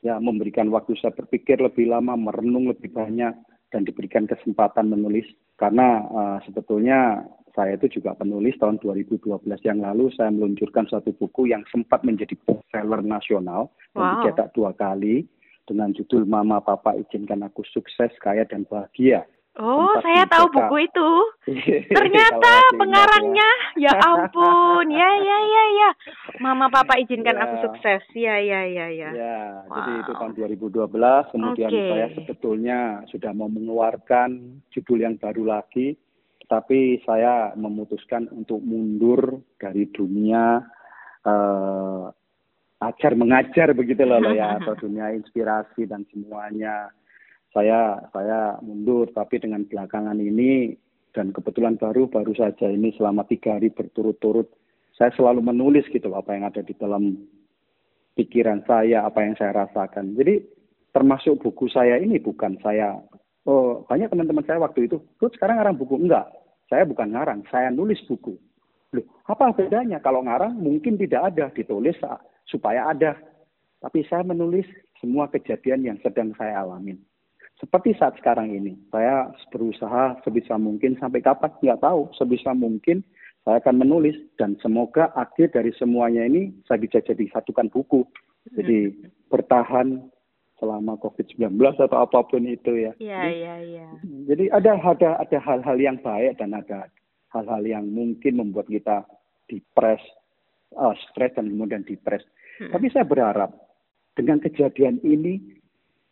ya 0.00 0.16
memberikan 0.18 0.72
waktu 0.72 0.96
saya 0.96 1.12
berpikir 1.12 1.60
lebih 1.60 1.88
lama, 1.92 2.16
merenung 2.16 2.68
lebih 2.72 2.92
banyak, 2.92 3.36
dan 3.68 3.84
diberikan 3.84 4.24
kesempatan 4.24 4.88
menulis. 4.88 5.28
Karena 5.60 6.04
eh, 6.08 6.38
sebetulnya 6.48 7.24
saya 7.58 7.74
itu 7.74 7.98
juga 7.98 8.14
penulis 8.14 8.54
tahun 8.62 8.78
2012 8.78 9.42
yang 9.66 9.82
lalu 9.82 10.14
saya 10.14 10.30
meluncurkan 10.30 10.86
satu 10.86 11.10
buku 11.18 11.50
yang 11.50 11.66
sempat 11.74 12.06
menjadi 12.06 12.38
bestseller 12.46 13.02
nasional 13.02 13.74
dan 13.92 13.98
Wow. 13.98 14.12
dicetak 14.22 14.54
dua 14.54 14.70
kali 14.78 15.26
dengan 15.68 15.92
judul 15.92 16.24
Mama 16.24 16.64
Papa 16.64 16.96
Izinkan 16.96 17.44
Aku 17.44 17.60
Sukses, 17.68 18.10
Kaya 18.24 18.48
dan 18.48 18.64
Bahagia. 18.64 19.28
Oh, 19.58 19.90
Sempat 19.98 20.02
saya 20.06 20.22
tahu 20.30 20.46
buku 20.54 20.86
itu. 20.86 21.10
Ternyata 21.98 22.46
ingat 22.46 22.78
pengarangnya, 22.78 23.50
ya 23.74 23.90
ampun, 24.06 24.86
ya 24.86 25.10
ya 25.18 25.38
ya 25.42 25.64
ya. 25.74 25.90
Mama 26.38 26.70
papa 26.70 26.94
izinkan 27.02 27.34
Ya. 27.34 27.42
aku 27.42 27.66
sukses, 27.66 28.06
ya 28.14 28.38
ya 28.38 28.62
ya 28.70 28.86
ya. 28.86 29.10
Ya, 29.10 29.38
jadi 29.66 29.90
itu 29.98 30.12
Wow. 30.14 30.18
tahun 30.22 30.32
2012. 30.38 31.26
Kemudian 31.34 31.70
Oke. 31.74 31.90
saya 31.90 32.06
sebetulnya 32.14 32.78
sudah 33.10 33.34
mau 33.34 33.50
mengeluarkan 33.50 34.62
judul 34.70 35.02
yang 35.02 35.18
baru 35.18 35.42
lagi, 35.58 35.98
tapi 36.46 37.02
saya 37.02 37.50
memutuskan 37.58 38.30
untuk 38.30 38.62
mundur 38.62 39.42
dari 39.58 39.90
dunia 39.90 40.62
eh, 41.26 42.04
ajar 42.78 43.12
mengajar 43.18 43.74
begitu 43.74 44.06
loh 44.06 44.22
loh 44.22 44.34
ya, 44.34 44.54
atau 44.62 44.78
dunia 44.78 45.14
inspirasi 45.14 45.86
dan 45.86 46.06
semuanya. 46.14 46.90
Saya 47.50 48.04
saya 48.12 48.60
mundur, 48.60 49.08
tapi 49.10 49.40
dengan 49.40 49.64
belakangan 49.64 50.20
ini 50.20 50.76
dan 51.16 51.32
kebetulan 51.32 51.80
baru 51.80 52.06
baru 52.06 52.36
saja 52.36 52.68
ini 52.68 52.92
selama 52.94 53.24
tiga 53.24 53.56
hari 53.56 53.72
berturut-turut 53.72 54.52
saya 54.98 55.14
selalu 55.14 55.46
menulis 55.46 55.86
gitu 55.94 56.10
loh, 56.10 56.18
apa 56.18 56.34
yang 56.34 56.50
ada 56.50 56.58
di 56.58 56.74
dalam 56.74 57.14
pikiran 58.18 58.66
saya, 58.66 59.06
apa 59.06 59.22
yang 59.22 59.38
saya 59.38 59.54
rasakan. 59.54 60.18
Jadi 60.18 60.42
termasuk 60.90 61.38
buku 61.38 61.70
saya 61.70 62.02
ini 62.02 62.18
bukan 62.18 62.58
saya, 62.58 62.98
oh 63.46 63.86
banyak 63.86 64.10
teman-teman 64.10 64.42
saya 64.42 64.58
waktu 64.58 64.90
itu, 64.90 64.98
terus 65.22 65.32
sekarang 65.38 65.62
ngarang 65.62 65.78
buku. 65.78 65.94
Enggak, 66.02 66.26
saya 66.66 66.82
bukan 66.82 67.14
ngarang, 67.14 67.46
saya 67.46 67.70
nulis 67.70 68.02
buku. 68.10 68.34
Loh, 68.90 69.06
apa 69.30 69.54
bedanya? 69.54 70.02
Kalau 70.02 70.26
ngarang 70.26 70.58
mungkin 70.58 70.98
tidak 70.98 71.30
ada, 71.30 71.46
ditulis 71.54 71.94
supaya 72.50 72.90
ada. 72.90 73.14
Tapi 73.78 74.02
saya 74.10 74.26
menulis 74.26 74.66
semua 74.98 75.30
kejadian 75.30 75.86
yang 75.86 75.98
sedang 76.02 76.34
saya 76.34 76.66
alamin. 76.66 76.98
Seperti 77.58 77.94
saat 77.98 78.14
sekarang 78.18 78.54
ini, 78.54 78.78
saya 78.90 79.30
berusaha 79.50 80.18
sebisa 80.22 80.58
mungkin 80.58 80.94
sampai 80.98 81.22
kapan 81.22 81.50
nggak 81.58 81.82
tahu, 81.82 82.06
sebisa 82.14 82.54
mungkin 82.54 83.02
saya 83.42 83.64
akan 83.64 83.82
menulis 83.82 84.14
dan 84.38 84.54
semoga 84.62 85.10
akhir 85.18 85.56
dari 85.56 85.74
semuanya 85.74 86.22
ini 86.26 86.54
saya 86.70 86.78
bisa 86.78 87.02
jadi 87.02 87.26
satukan 87.34 87.66
buku. 87.70 88.06
Jadi 88.54 88.94
bertahan 89.26 90.06
selama 90.58 90.98
COVID-19 91.02 91.58
atau 91.58 91.98
apa 91.98 92.18
pun 92.26 92.44
itu 92.46 92.76
ya. 92.76 92.92
Ya 92.98 93.26
Jadi, 93.26 93.42
ya 93.42 93.56
ya. 93.62 93.88
jadi 94.26 94.44
ada 94.54 94.72
ada 94.78 95.10
ada 95.22 95.38
hal-hal 95.38 95.76
yang 95.78 95.98
baik 96.02 96.38
dan 96.38 96.54
ada 96.54 96.90
hal-hal 97.34 97.62
yang 97.62 97.86
mungkin 97.88 98.38
membuat 98.38 98.66
kita 98.70 99.06
depres, 99.46 100.02
uh, 100.74 100.94
stres 101.08 101.34
dan 101.38 101.50
kemudian 101.50 101.86
depres. 101.86 102.22
Hmm. 102.58 102.70
Tapi 102.74 102.86
saya 102.90 103.06
berharap 103.06 103.50
dengan 104.18 104.42
kejadian 104.42 104.98
ini, 105.06 105.38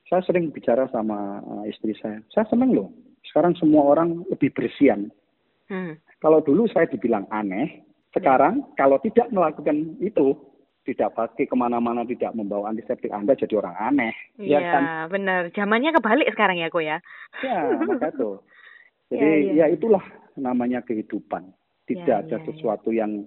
saya 0.06 0.22
sering 0.22 0.54
bicara 0.54 0.86
sama 0.94 1.42
uh, 1.42 1.64
istri 1.66 1.92
saya. 1.98 2.22
Saya 2.30 2.46
senang 2.46 2.70
loh. 2.70 2.94
Sekarang 3.26 3.58
semua 3.58 3.82
orang 3.90 4.22
lebih 4.30 4.54
bersihan. 4.54 5.10
Hmm. 5.66 5.98
Kalau 6.22 6.38
dulu 6.40 6.70
saya 6.70 6.86
dibilang 6.86 7.26
aneh, 7.34 7.82
sekarang 8.14 8.62
kalau 8.78 9.02
tidak 9.02 9.26
melakukan 9.34 9.98
itu, 9.98 10.38
tidak 10.86 11.18
pakai 11.18 11.50
ke 11.50 11.56
mana-mana, 11.58 12.06
tidak 12.06 12.30
membawa 12.38 12.70
antiseptik, 12.70 13.10
Anda 13.10 13.34
jadi 13.34 13.58
orang 13.58 13.74
aneh. 13.74 14.14
Iya, 14.38 14.62
Ya 14.62 14.70
kan? 14.70 14.82
benar. 15.10 15.40
Zamannya 15.50 15.90
kebalik 15.98 16.30
sekarang 16.30 16.62
ya, 16.62 16.70
kok 16.70 16.86
ya. 16.86 17.02
Ya, 17.42 17.74
maka 17.74 18.14
itu. 18.14 18.30
Jadi 19.10 19.22
Ya, 19.22 19.30
ya. 19.30 19.52
ya 19.54 19.66
itulah 19.70 20.02
namanya 20.34 20.82
kehidupan. 20.82 21.50
Tidak 21.86 22.06
Ya, 22.06 22.22
ada 22.26 22.38
ya, 22.38 22.42
ya. 22.42 22.46
sesuatu 22.50 22.90
yang 22.90 23.22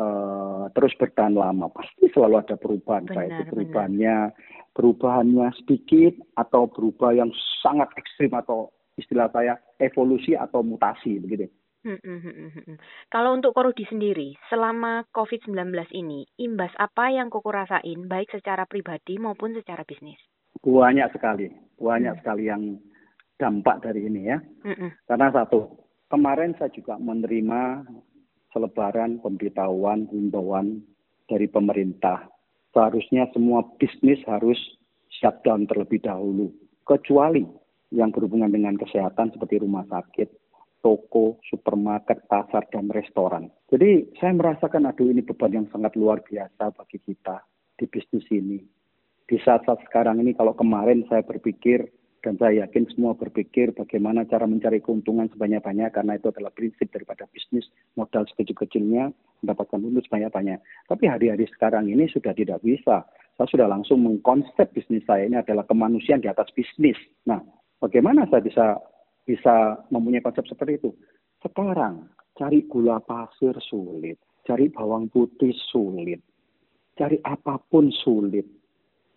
eh, 0.00 0.64
terus 0.72 0.96
bertahan 0.96 1.36
lama. 1.36 1.68
Pasti 1.68 2.08
selalu 2.08 2.40
ada 2.40 2.56
perubahan. 2.56 3.04
Benar, 3.04 3.16
Baik 3.16 3.28
itu 3.28 3.36
benar. 3.36 3.52
perubahannya 3.52 4.16
perubahannya 4.70 5.48
sedikit 5.60 6.14
atau 6.40 6.70
berubah 6.70 7.12
yang 7.12 7.28
sangat 7.60 7.90
ekstrim 8.00 8.32
atau 8.32 8.72
istilah 8.96 9.28
saya 9.34 9.60
evolusi 9.76 10.32
atau 10.36 10.64
mutasi 10.64 11.20
begitu. 11.20 11.50
Hmm, 11.80 11.96
hmm, 11.96 12.20
hmm, 12.20 12.50
hmm, 12.52 12.76
Kalau 13.08 13.32
untuk 13.32 13.56
Korudi 13.56 13.88
sendiri, 13.88 14.36
selama 14.52 15.08
COVID-19 15.16 15.72
ini, 15.96 16.28
imbas 16.36 16.68
apa 16.76 17.08
yang 17.08 17.32
Koko 17.32 17.48
rasain, 17.48 18.04
baik 18.04 18.28
secara 18.36 18.68
pribadi 18.68 19.16
maupun 19.16 19.56
secara 19.56 19.80
bisnis? 19.88 20.20
Banyak 20.60 21.08
sekali, 21.16 21.48
banyak 21.80 22.12
hmm. 22.12 22.20
sekali 22.20 22.52
yang 22.52 22.76
dampak 23.40 23.80
dari 23.80 24.04
ini 24.04 24.28
ya. 24.28 24.36
Hmm. 24.60 24.92
Karena 25.08 25.32
satu, 25.32 25.72
kemarin 26.12 26.52
saya 26.60 26.68
juga 26.68 27.00
menerima 27.00 27.88
selebaran 28.50 29.22
pemberitahuan, 29.22 30.10
himbauan 30.10 30.82
dari 31.30 31.46
pemerintah. 31.46 32.26
Seharusnya 32.70 33.26
semua 33.34 33.66
bisnis 33.78 34.22
harus 34.26 34.58
shutdown 35.10 35.66
terlebih 35.66 36.02
dahulu, 36.02 36.54
kecuali 36.86 37.42
yang 37.90 38.14
berhubungan 38.14 38.54
dengan 38.54 38.78
kesehatan 38.78 39.34
seperti 39.34 39.58
rumah 39.58 39.82
sakit, 39.90 40.30
toko, 40.80 41.42
supermarket, 41.50 42.24
pasar, 42.30 42.66
dan 42.70 42.88
restoran. 42.94 43.50
Jadi 43.68 44.14
saya 44.22 44.32
merasakan 44.34 44.86
aduh 44.86 45.10
ini 45.10 45.22
beban 45.26 45.50
yang 45.50 45.66
sangat 45.74 45.98
luar 45.98 46.22
biasa 46.22 46.70
bagi 46.74 46.98
kita 47.02 47.42
di 47.74 47.84
bisnis 47.90 48.26
ini. 48.30 48.58
Di 49.26 49.38
saat-saat 49.38 49.86
sekarang 49.86 50.18
ini 50.18 50.34
kalau 50.34 50.54
kemarin 50.58 51.06
saya 51.06 51.22
berpikir 51.22 51.86
dan 52.20 52.36
saya 52.36 52.68
yakin 52.68 52.84
semua 52.92 53.16
berpikir 53.16 53.72
bagaimana 53.72 54.28
cara 54.28 54.44
mencari 54.44 54.84
keuntungan 54.84 55.32
sebanyak-banyak 55.32 55.88
karena 55.88 56.20
itu 56.20 56.28
adalah 56.28 56.52
prinsip 56.52 56.92
daripada 56.92 57.24
bisnis 57.32 57.64
modal 57.96 58.28
sekecil-kecilnya 58.28 59.08
mendapatkan 59.40 59.80
untung 59.80 60.04
sebanyak-banyak. 60.04 60.60
Tapi 60.84 61.04
hari-hari 61.08 61.48
sekarang 61.56 61.88
ini 61.88 62.12
sudah 62.12 62.36
tidak 62.36 62.60
bisa. 62.60 63.08
Saya 63.40 63.48
sudah 63.48 63.68
langsung 63.72 64.04
mengkonsep 64.04 64.68
bisnis 64.76 65.00
saya 65.08 65.24
ini 65.24 65.40
adalah 65.40 65.64
kemanusiaan 65.64 66.20
di 66.20 66.28
atas 66.28 66.52
bisnis. 66.52 66.96
Nah, 67.24 67.40
bagaimana 67.80 68.28
saya 68.28 68.44
bisa 68.44 68.76
bisa 69.24 69.80
mempunyai 69.88 70.20
konsep 70.20 70.44
seperti 70.44 70.76
itu. 70.76 70.90
Sekarang 71.40 72.12
cari 72.36 72.68
gula 72.68 73.00
pasir 73.00 73.56
sulit, 73.64 74.20
cari 74.44 74.68
bawang 74.68 75.08
putih 75.08 75.56
sulit, 75.72 76.20
cari 77.00 77.16
apa 77.24 77.56
pun 77.72 77.88
sulit. 77.88 78.44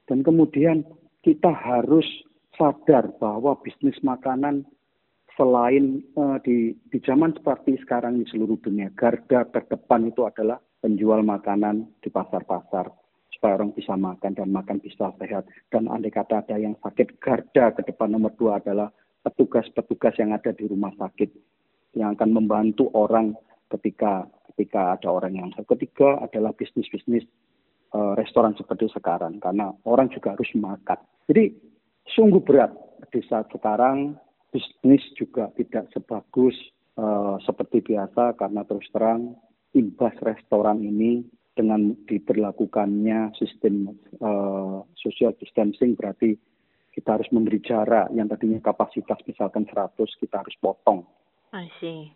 Dan 0.08 0.24
kemudian 0.24 0.88
kita 1.20 1.52
harus 1.52 2.08
sadar 2.58 3.10
bahwa 3.18 3.58
bisnis 3.62 3.98
makanan 4.06 4.66
selain 5.34 6.06
uh, 6.14 6.38
di 6.46 6.78
di 6.94 6.98
zaman 7.02 7.34
seperti 7.34 7.82
sekarang 7.82 8.22
di 8.22 8.26
seluruh 8.30 8.58
dunia, 8.62 8.94
garda 8.94 9.46
terdepan 9.50 10.10
itu 10.10 10.26
adalah 10.26 10.62
penjual 10.82 11.26
makanan 11.26 11.90
di 12.04 12.10
pasar-pasar 12.14 12.92
supaya 13.34 13.58
orang 13.58 13.74
bisa 13.74 13.98
makan 13.98 14.38
dan 14.38 14.54
makan 14.54 14.78
bisa 14.78 15.10
sehat. 15.18 15.50
Dan 15.74 15.90
andai 15.90 16.14
kata 16.14 16.46
ada 16.46 16.56
yang 16.62 16.78
sakit, 16.86 17.18
garda 17.18 17.74
ke 17.74 17.82
depan 17.90 18.14
nomor 18.14 18.32
dua 18.38 18.62
adalah 18.62 18.94
petugas-petugas 19.26 20.14
yang 20.22 20.36
ada 20.36 20.54
di 20.54 20.70
rumah 20.70 20.94
sakit 21.00 21.34
yang 21.98 22.14
akan 22.14 22.30
membantu 22.30 22.90
orang 22.94 23.34
ketika 23.74 24.30
ketika 24.54 24.94
ada 25.00 25.10
orang 25.10 25.34
yang. 25.34 25.50
Ketiga 25.66 26.22
adalah 26.22 26.54
bisnis-bisnis 26.54 27.26
uh, 27.98 28.14
restoran 28.14 28.54
seperti 28.54 28.86
sekarang 28.94 29.42
karena 29.42 29.74
orang 29.90 30.14
juga 30.14 30.38
harus 30.38 30.50
makan. 30.54 31.00
Jadi 31.26 31.73
sungguh 32.12 32.44
berat 32.44 32.72
di 33.12 33.22
saat 33.26 33.48
sekarang. 33.54 34.20
Bisnis 34.54 35.02
juga 35.18 35.50
tidak 35.58 35.90
sebagus 35.90 36.54
uh, 37.02 37.42
seperti 37.42 37.82
biasa 37.82 38.38
karena 38.38 38.62
terus 38.62 38.86
terang 38.94 39.34
imbas 39.74 40.14
restoran 40.22 40.78
ini 40.86 41.26
dengan 41.58 41.98
diberlakukannya 42.06 43.34
sistem 43.34 43.98
uh, 44.22 44.86
social 44.94 45.34
distancing 45.42 45.98
berarti 45.98 46.38
kita 46.94 47.18
harus 47.18 47.26
memberi 47.34 47.66
jarak. 47.66 48.14
Yang 48.14 48.38
tadinya 48.38 48.62
kapasitas 48.62 49.18
misalkan 49.26 49.66
100 49.66 49.98
kita 50.22 50.46
harus 50.46 50.54
potong. 50.62 51.02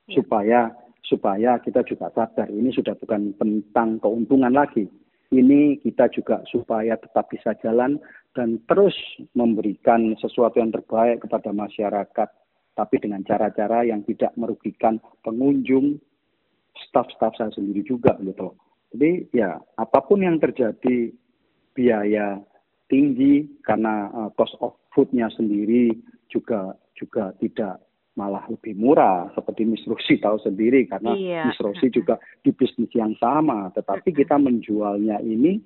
See. 0.05 0.17
supaya 0.17 0.73
supaya 1.05 1.61
kita 1.61 1.85
juga 1.85 2.09
sadar 2.13 2.49
ini 2.49 2.73
sudah 2.73 2.97
bukan 2.97 3.37
tentang 3.37 4.01
keuntungan 4.01 4.49
lagi 4.49 4.89
ini 5.31 5.81
kita 5.83 6.07
juga 6.13 6.39
supaya 6.47 6.95
tetap 6.95 7.27
bisa 7.27 7.51
jalan 7.59 7.99
dan 8.31 8.61
terus 8.69 8.95
memberikan 9.35 10.15
sesuatu 10.21 10.61
yang 10.61 10.71
terbaik 10.71 11.25
kepada 11.25 11.51
masyarakat 11.51 12.29
tapi 12.77 12.95
dengan 13.01 13.25
cara-cara 13.25 13.81
yang 13.83 14.05
tidak 14.05 14.31
merugikan 14.37 15.01
pengunjung 15.25 15.97
staf-staf 16.77 17.33
saya 17.33 17.49
sendiri 17.49 17.81
juga 17.81 18.13
gitu. 18.21 18.53
Jadi 18.93 19.33
ya 19.33 19.57
apa 19.75 19.99
pun 20.05 20.21
yang 20.21 20.37
terjadi 20.37 21.09
biaya 21.73 22.37
tinggi 22.87 23.49
karena 23.65 24.07
uh, 24.13 24.29
cost 24.37 24.55
of 24.61 24.77
foodnya 24.93 25.27
sendiri 25.33 25.91
juga 26.29 26.77
juga 26.95 27.33
tidak 27.41 27.86
malah 28.17 28.43
lebih 28.49 28.73
murah 28.73 29.29
seperti 29.37 29.63
Miss 29.63 29.85
Rosi 29.85 30.17
tahu 30.17 30.41
sendiri 30.41 30.89
karena 30.89 31.13
iya. 31.13 31.43
Miss 31.45 31.61
Rosi 31.61 31.93
juga 31.93 32.17
di 32.41 32.49
bisnis 32.49 32.89
yang 32.97 33.13
sama 33.21 33.69
tetapi 33.77 34.09
kita 34.11 34.41
menjualnya 34.41 35.21
ini 35.21 35.61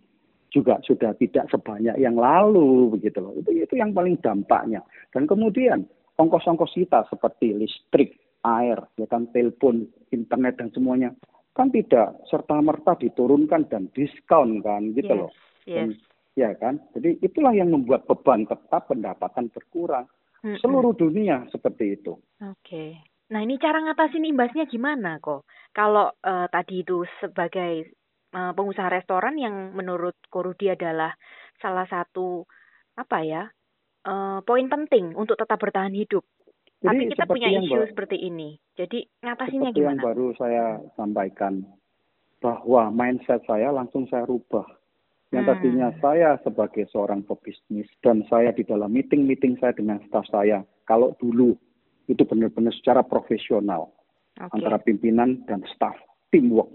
juga 0.52 0.84
sudah 0.84 1.16
tidak 1.16 1.48
sebanyak 1.48 1.96
yang 1.96 2.20
lalu 2.20 2.92
begitu 2.92 3.24
loh 3.24 3.32
itu 3.40 3.56
itu 3.56 3.74
yang 3.80 3.96
paling 3.96 4.20
dampaknya 4.20 4.84
dan 5.16 5.24
kemudian 5.24 5.88
ongkos-ongkos 6.20 6.76
kita 6.76 7.08
seperti 7.08 7.56
listrik 7.56 8.20
air 8.44 8.76
ya 9.00 9.08
kan 9.08 9.32
telepon 9.32 9.88
internet 10.12 10.60
dan 10.60 10.68
semuanya 10.76 11.16
kan 11.56 11.72
tidak 11.72 12.20
serta 12.28 12.60
merta 12.60 13.00
diturunkan 13.00 13.72
dan 13.72 13.88
diskon 13.96 14.60
kan 14.60 14.92
gitu 14.92 15.08
yes, 15.08 15.20
loh 15.24 15.32
yes. 15.64 15.76
Dan 15.80 15.88
ya 16.36 16.52
kan? 16.56 16.80
Jadi 16.96 17.20
itulah 17.20 17.52
yang 17.56 17.72
membuat 17.72 18.08
beban 18.08 18.48
tetap 18.48 18.88
pendapatan 18.88 19.52
berkurang. 19.52 20.08
Hmm, 20.42 20.58
Seluruh 20.58 20.98
dunia 20.98 21.46
seperti 21.54 22.02
itu. 22.02 22.18
Oke. 22.42 22.58
Okay. 22.66 22.90
Nah 23.32 23.40
ini 23.46 23.56
cara 23.62 23.80
ngatasin 23.80 24.28
imbasnya 24.28 24.68
gimana 24.68 25.22
kok? 25.22 25.48
Kalau 25.72 26.12
uh, 26.12 26.48
tadi 26.52 26.84
itu 26.84 27.08
sebagai 27.24 27.94
uh, 28.36 28.52
pengusaha 28.52 28.92
restoran 28.92 29.40
yang 29.40 29.72
menurut 29.72 30.20
Korudi 30.28 30.68
adalah 30.68 31.16
salah 31.64 31.88
satu 31.88 32.44
apa 33.00 33.18
ya 33.24 33.44
uh, 34.04 34.44
poin 34.44 34.68
penting 34.68 35.16
untuk 35.16 35.40
tetap 35.40 35.62
bertahan 35.62 35.94
hidup. 35.94 36.26
Jadi, 36.82 36.90
Tapi 36.90 37.04
kita 37.14 37.26
punya 37.30 37.50
isu 37.62 37.94
seperti 37.94 38.18
ini. 38.18 38.58
Jadi 38.74 39.06
ngatasinnya 39.22 39.70
seperti 39.70 39.80
gimana? 39.86 40.02
Yang 40.02 40.08
baru 40.10 40.28
saya 40.36 40.66
sampaikan 40.98 41.54
bahwa 42.42 42.90
mindset 42.90 43.46
saya 43.46 43.70
langsung 43.70 44.10
saya 44.10 44.26
rubah 44.26 44.66
yang 45.32 45.48
hmm. 45.48 45.52
tadinya 45.56 45.90
saya 46.04 46.36
sebagai 46.44 46.92
seorang 46.92 47.24
pebisnis 47.24 47.88
dan 48.04 48.28
saya 48.28 48.52
di 48.52 48.68
dalam 48.68 48.92
meeting-meeting 48.92 49.56
saya 49.64 49.72
dengan 49.72 50.04
staf 50.12 50.28
saya, 50.28 50.64
kalau 50.84 51.16
dulu 51.24 51.56
itu 52.12 52.28
benar-benar 52.28 52.76
secara 52.76 53.00
profesional 53.00 53.96
okay. 54.36 54.52
antara 54.52 54.76
pimpinan 54.84 55.40
dan 55.48 55.64
staf, 55.72 55.96
teamwork, 56.36 56.68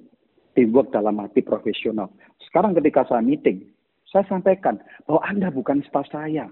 teamwork 0.56 0.88
dalam 0.88 1.20
arti 1.20 1.44
profesional. 1.44 2.08
Sekarang 2.48 2.72
ketika 2.72 3.04
saya 3.04 3.20
meeting, 3.20 3.68
saya 4.08 4.24
sampaikan 4.24 4.80
bahwa 5.04 5.20
Anda 5.28 5.52
bukan 5.52 5.84
staf 5.84 6.08
saya, 6.08 6.48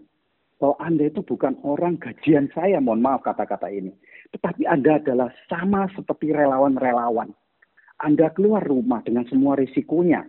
bahwa 0.61 0.77
Anda 0.85 1.09
itu 1.09 1.25
bukan 1.25 1.57
orang 1.65 1.97
gajian 1.97 2.53
saya, 2.53 2.85
mohon 2.85 3.01
maaf 3.01 3.25
kata-kata 3.25 3.73
ini. 3.73 3.97
Tetapi 4.37 4.69
Anda 4.69 5.01
adalah 5.01 5.33
sama 5.49 5.89
seperti 5.97 6.37
relawan-relawan. 6.37 7.33
Anda 8.05 8.29
keluar 8.37 8.61
rumah 8.61 9.01
dengan 9.01 9.25
semua 9.25 9.57
risikonya. 9.57 10.29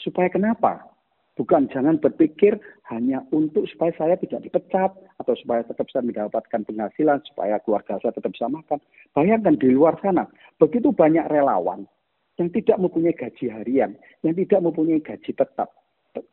Supaya 0.00 0.32
kenapa? 0.32 0.91
Bukan 1.32 1.72
jangan 1.72 1.96
berpikir 1.96 2.60
hanya 2.92 3.24
untuk 3.32 3.64
supaya 3.72 3.88
saya 3.96 4.20
tidak 4.20 4.44
dipecat 4.44 4.92
atau 4.92 5.34
supaya 5.40 5.64
tetap 5.64 5.88
saya 5.88 6.04
mendapatkan 6.04 6.60
penghasilan, 6.68 7.24
supaya 7.24 7.56
keluarga 7.64 7.96
saya 8.04 8.12
tetap 8.12 8.36
bisa 8.36 8.52
makan. 8.52 8.76
Bayangkan 9.16 9.56
di 9.56 9.72
luar 9.72 9.96
sana, 10.04 10.28
begitu 10.60 10.92
banyak 10.92 11.24
relawan 11.32 11.88
yang 12.36 12.52
tidak 12.52 12.76
mempunyai 12.76 13.16
gaji 13.16 13.48
harian, 13.48 13.96
yang 14.20 14.36
tidak 14.36 14.60
mempunyai 14.60 15.00
gaji 15.00 15.32
tetap. 15.32 15.72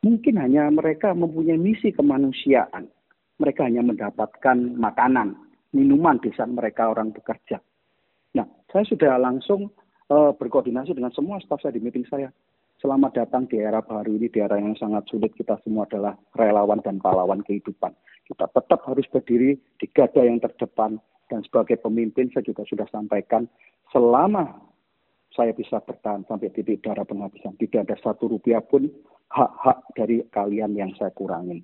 Mungkin 0.04 0.36
hanya 0.36 0.68
mereka 0.68 1.16
mempunyai 1.16 1.56
misi 1.56 1.96
kemanusiaan. 1.96 2.84
Mereka 3.40 3.72
hanya 3.72 3.80
mendapatkan 3.80 4.76
makanan, 4.76 5.32
minuman 5.72 6.20
di 6.20 6.28
saat 6.36 6.52
mereka 6.52 6.92
orang 6.92 7.08
bekerja. 7.16 7.56
Nah, 8.36 8.44
saya 8.68 8.84
sudah 8.84 9.16
langsung 9.16 9.72
uh, 10.12 10.36
berkoordinasi 10.36 10.92
dengan 10.92 11.08
semua 11.16 11.40
staf 11.40 11.64
saya 11.64 11.72
di 11.72 11.80
meeting 11.80 12.04
saya 12.04 12.28
selamat 12.80 13.12
datang 13.12 13.44
di 13.44 13.60
era 13.60 13.84
baru 13.84 14.16
ini, 14.16 14.32
di 14.32 14.40
era 14.40 14.56
yang 14.56 14.72
sangat 14.80 15.06
sulit. 15.12 15.36
Kita 15.36 15.60
semua 15.62 15.84
adalah 15.84 16.16
relawan 16.34 16.80
dan 16.80 16.96
pahlawan 16.98 17.44
kehidupan. 17.44 17.92
Kita 18.24 18.48
tetap 18.50 18.80
harus 18.88 19.04
berdiri 19.12 19.60
di 19.76 19.86
gada 19.92 20.24
yang 20.24 20.40
terdepan. 20.40 20.96
Dan 21.30 21.46
sebagai 21.46 21.78
pemimpin 21.78 22.26
saya 22.34 22.42
juga 22.42 22.66
sudah 22.66 22.90
sampaikan, 22.90 23.46
selama 23.94 24.50
saya 25.30 25.54
bisa 25.54 25.78
bertahan 25.78 26.26
sampai 26.26 26.50
titik 26.50 26.82
darah 26.82 27.06
penghabisan, 27.06 27.54
tidak 27.54 27.86
ada 27.86 27.96
satu 28.02 28.26
rupiah 28.26 28.58
pun 28.58 28.90
hak-hak 29.30 29.78
dari 29.94 30.26
kalian 30.34 30.74
yang 30.74 30.90
saya 30.98 31.14
kurangi. 31.14 31.62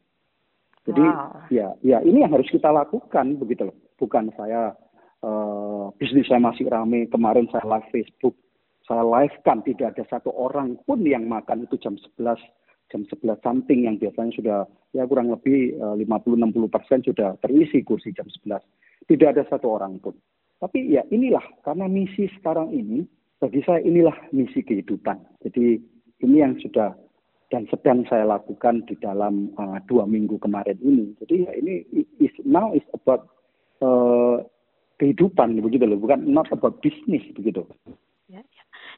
Jadi 0.87 1.03
wow. 1.03 1.51
ya, 1.51 1.75
ya 1.83 1.99
ini 2.07 2.23
yang 2.23 2.31
harus 2.31 2.47
kita 2.47 2.71
lakukan 2.71 3.43
begitu 3.43 3.67
loh. 3.67 3.77
Bukan 3.99 4.31
saya 4.39 4.79
uh, 5.27 5.91
bisnis 5.99 6.31
saya 6.31 6.39
masih 6.39 6.71
ramai. 6.71 7.11
Kemarin 7.11 7.51
saya 7.51 7.67
live 7.67 7.91
Facebook 7.91 8.39
saya 8.87 9.03
live 9.03 9.37
kan 9.42 9.66
tidak 9.66 9.99
ada 9.99 10.07
satu 10.07 10.31
orang 10.31 10.79
pun 10.87 11.03
yang 11.03 11.27
makan 11.27 11.66
itu 11.66 11.75
jam 11.83 11.99
11 12.16 12.38
jam 12.87 13.03
11 13.03 13.42
something 13.42 13.90
yang 13.90 13.99
biasanya 13.99 14.33
sudah 14.38 14.59
ya 14.94 15.03
kurang 15.11 15.35
lebih 15.35 15.75
50-60 15.99 16.07
eh, 16.07 16.70
persen 16.70 16.99
sudah 17.03 17.35
terisi 17.42 17.83
kursi 17.83 18.14
jam 18.14 18.31
11. 18.46 18.62
Tidak 19.11 19.29
ada 19.29 19.42
satu 19.51 19.75
orang 19.75 19.99
pun. 19.99 20.14
Tapi 20.62 20.94
ya 20.94 21.03
inilah 21.11 21.42
karena 21.66 21.90
misi 21.90 22.31
sekarang 22.38 22.70
ini 22.70 23.05
bagi 23.42 23.61
saya 23.66 23.83
inilah 23.83 24.14
misi 24.31 24.62
kehidupan. 24.62 25.18
Jadi 25.42 25.83
ini 26.22 26.37
yang 26.40 26.57
sudah 26.62 26.94
dan 27.51 27.66
sedang 27.70 28.03
saya 28.11 28.27
lakukan 28.27 28.83
di 28.90 28.99
dalam 28.99 29.55
uh, 29.59 29.79
dua 29.87 30.09
minggu 30.09 30.38
kemarin 30.40 30.79
ini. 30.83 31.12
Jadi 31.22 31.46
ya 31.46 31.53
ini 31.59 31.85
is 32.22 32.35
now 32.42 32.72
is 32.72 32.87
about 32.96 33.29
uh, 33.85 34.42
kehidupan 34.96 35.61
begitu 35.61 35.85
loh, 35.85 36.01
bukan 36.01 36.25
not 36.27 36.49
about 36.51 36.81
business 36.81 37.22
begitu. 37.37 37.62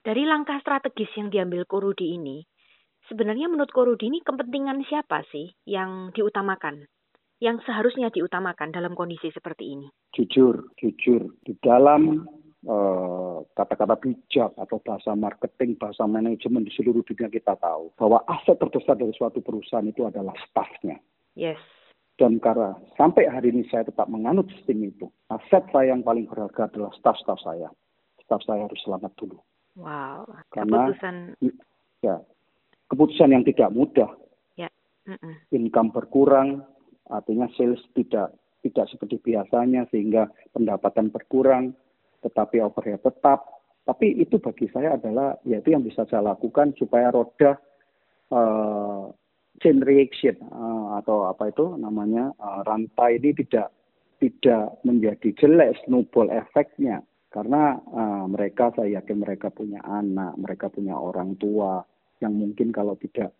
Dari 0.02 0.22
langkah 0.24 0.62
strategis 0.62 1.10
yang 1.18 1.28
diambil 1.28 1.66
Korudi 1.66 2.14
ini, 2.14 2.46
sebenarnya 3.10 3.50
menurut 3.50 3.72
Korudi 3.74 4.06
ini 4.06 4.22
kepentingan 4.22 4.86
siapa 4.86 5.26
sih 5.32 5.50
yang 5.66 6.14
diutamakan? 6.14 6.86
Yang 7.38 7.70
seharusnya 7.70 8.10
diutamakan 8.10 8.74
dalam 8.74 8.98
kondisi 8.98 9.30
seperti 9.30 9.78
ini? 9.78 9.86
Jujur, 10.10 10.74
jujur. 10.74 11.38
Di 11.46 11.54
dalam 11.62 12.26
eh, 12.66 13.38
kata-kata 13.54 13.94
uh, 13.94 14.00
bijak 14.02 14.50
atau 14.58 14.82
bahasa 14.82 15.14
marketing, 15.14 15.78
bahasa 15.78 16.02
manajemen 16.10 16.66
di 16.66 16.74
seluruh 16.74 17.06
dunia 17.06 17.30
kita 17.30 17.54
tahu 17.62 17.94
bahwa 17.94 18.26
aset 18.26 18.58
terbesar 18.58 18.98
dari 18.98 19.14
suatu 19.14 19.38
perusahaan 19.38 19.86
itu 19.86 20.02
adalah 20.02 20.34
staffnya. 20.50 20.98
Yes. 21.38 21.62
Dan 22.18 22.42
karena 22.42 22.74
sampai 22.98 23.30
hari 23.30 23.54
ini 23.54 23.62
saya 23.70 23.86
tetap 23.86 24.10
menganut 24.10 24.50
sistem 24.50 24.90
itu, 24.90 25.06
aset 25.30 25.62
saya 25.70 25.94
yang 25.94 26.02
paling 26.02 26.26
berharga 26.26 26.66
adalah 26.66 26.90
staff-staff 26.98 27.38
saya. 27.46 27.70
Staff 28.26 28.42
saya 28.42 28.66
harus 28.66 28.82
selamat 28.82 29.14
dulu. 29.14 29.38
Wow. 29.78 30.26
Karena 30.50 30.90
keputusan 30.90 31.16
ya 32.02 32.16
keputusan 32.90 33.30
yang 33.30 33.44
tidak 33.46 33.70
mudah. 33.70 34.10
Ya. 34.58 34.68
Mm 35.06 35.16
-mm. 35.16 35.34
Income 35.54 35.94
berkurang, 35.94 36.66
artinya 37.06 37.46
sales 37.54 37.80
tidak 37.94 38.34
tidak 38.66 38.90
seperti 38.90 39.22
biasanya 39.22 39.86
sehingga 39.94 40.26
pendapatan 40.50 41.14
berkurang, 41.14 41.78
tetapi 42.26 42.58
overhead 42.58 43.00
tetap. 43.06 43.46
Tapi 43.86 44.20
itu 44.20 44.36
bagi 44.36 44.68
saya 44.68 45.00
adalah 45.00 45.38
yaitu 45.48 45.72
yang 45.72 45.86
bisa 45.86 46.04
saya 46.10 46.20
lakukan 46.20 46.76
supaya 46.76 47.08
roda 47.08 47.56
uh, 48.28 49.08
chain 49.64 49.80
reaction 49.80 50.36
uh, 50.52 51.00
atau 51.00 51.30
apa 51.32 51.48
itu 51.48 51.72
namanya 51.80 52.36
uh, 52.36 52.60
rantai 52.68 53.16
ini 53.16 53.32
tidak 53.32 53.72
tidak 54.20 54.76
menjadi 54.84 55.32
jelek 55.40 55.78
snowball 55.86 56.28
efeknya 56.28 57.00
karena 57.28 57.76
uh, 57.92 58.24
mereka 58.24 58.72
saya 58.72 59.00
yakin 59.00 59.20
mereka 59.20 59.52
punya 59.52 59.84
anak 59.84 60.32
mereka 60.40 60.72
punya 60.72 60.96
orang 60.96 61.36
tua 61.36 61.84
yang 62.24 62.34
mungkin 62.34 62.72
kalau 62.72 62.96
tidak 62.96 63.36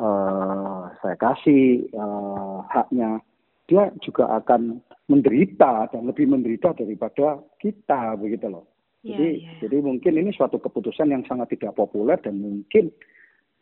uh, 0.00 0.88
saya 1.04 1.16
kasih 1.20 1.84
uh, 1.92 2.64
haknya 2.72 3.20
dia 3.66 3.90
juga 4.00 4.30
akan 4.40 4.78
menderita 5.10 5.90
dan 5.90 6.06
lebih 6.06 6.30
menderita 6.30 6.74
daripada 6.74 7.42
kita 7.58 8.14
begitu 8.14 8.46
loh. 8.46 8.66
Yeah, 9.02 9.18
jadi 9.18 9.28
yeah. 9.36 9.56
jadi 9.62 9.76
mungkin 9.82 10.12
ini 10.18 10.30
suatu 10.34 10.58
keputusan 10.58 11.10
yang 11.10 11.22
sangat 11.26 11.54
tidak 11.54 11.74
populer 11.78 12.18
dan 12.22 12.38
mungkin 12.38 12.90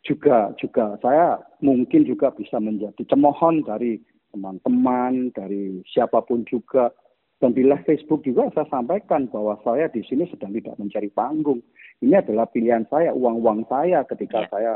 juga 0.05 0.53
juga 0.61 0.97
saya 1.01 1.41
mungkin 1.59 2.05
juga 2.05 2.29
bisa 2.33 2.61
menjadi 2.61 3.01
cemohon 3.09 3.65
dari 3.65 3.97
teman-teman, 4.35 5.31
dari 5.31 5.81
siapa 5.89 6.21
pun 6.21 6.45
juga. 6.45 6.91
Dan 7.35 7.51
di 7.51 7.67
live 7.67 7.83
Facebook 7.83 8.23
juga 8.23 8.47
saya 8.55 8.67
sampaikan 8.71 9.27
bahwa 9.27 9.59
saya 9.67 9.91
di 9.91 9.99
sini 10.07 10.23
sedang 10.31 10.55
tidak 10.55 10.79
mencari 10.79 11.11
panggung. 11.11 11.59
Ini 11.99 12.23
adalah 12.23 12.47
pilihan 12.47 12.87
saya, 12.87 13.11
uang-uang 13.11 13.67
saya 13.67 14.07
ketika 14.07 14.47
yeah. 14.47 14.49
saya 14.51 14.73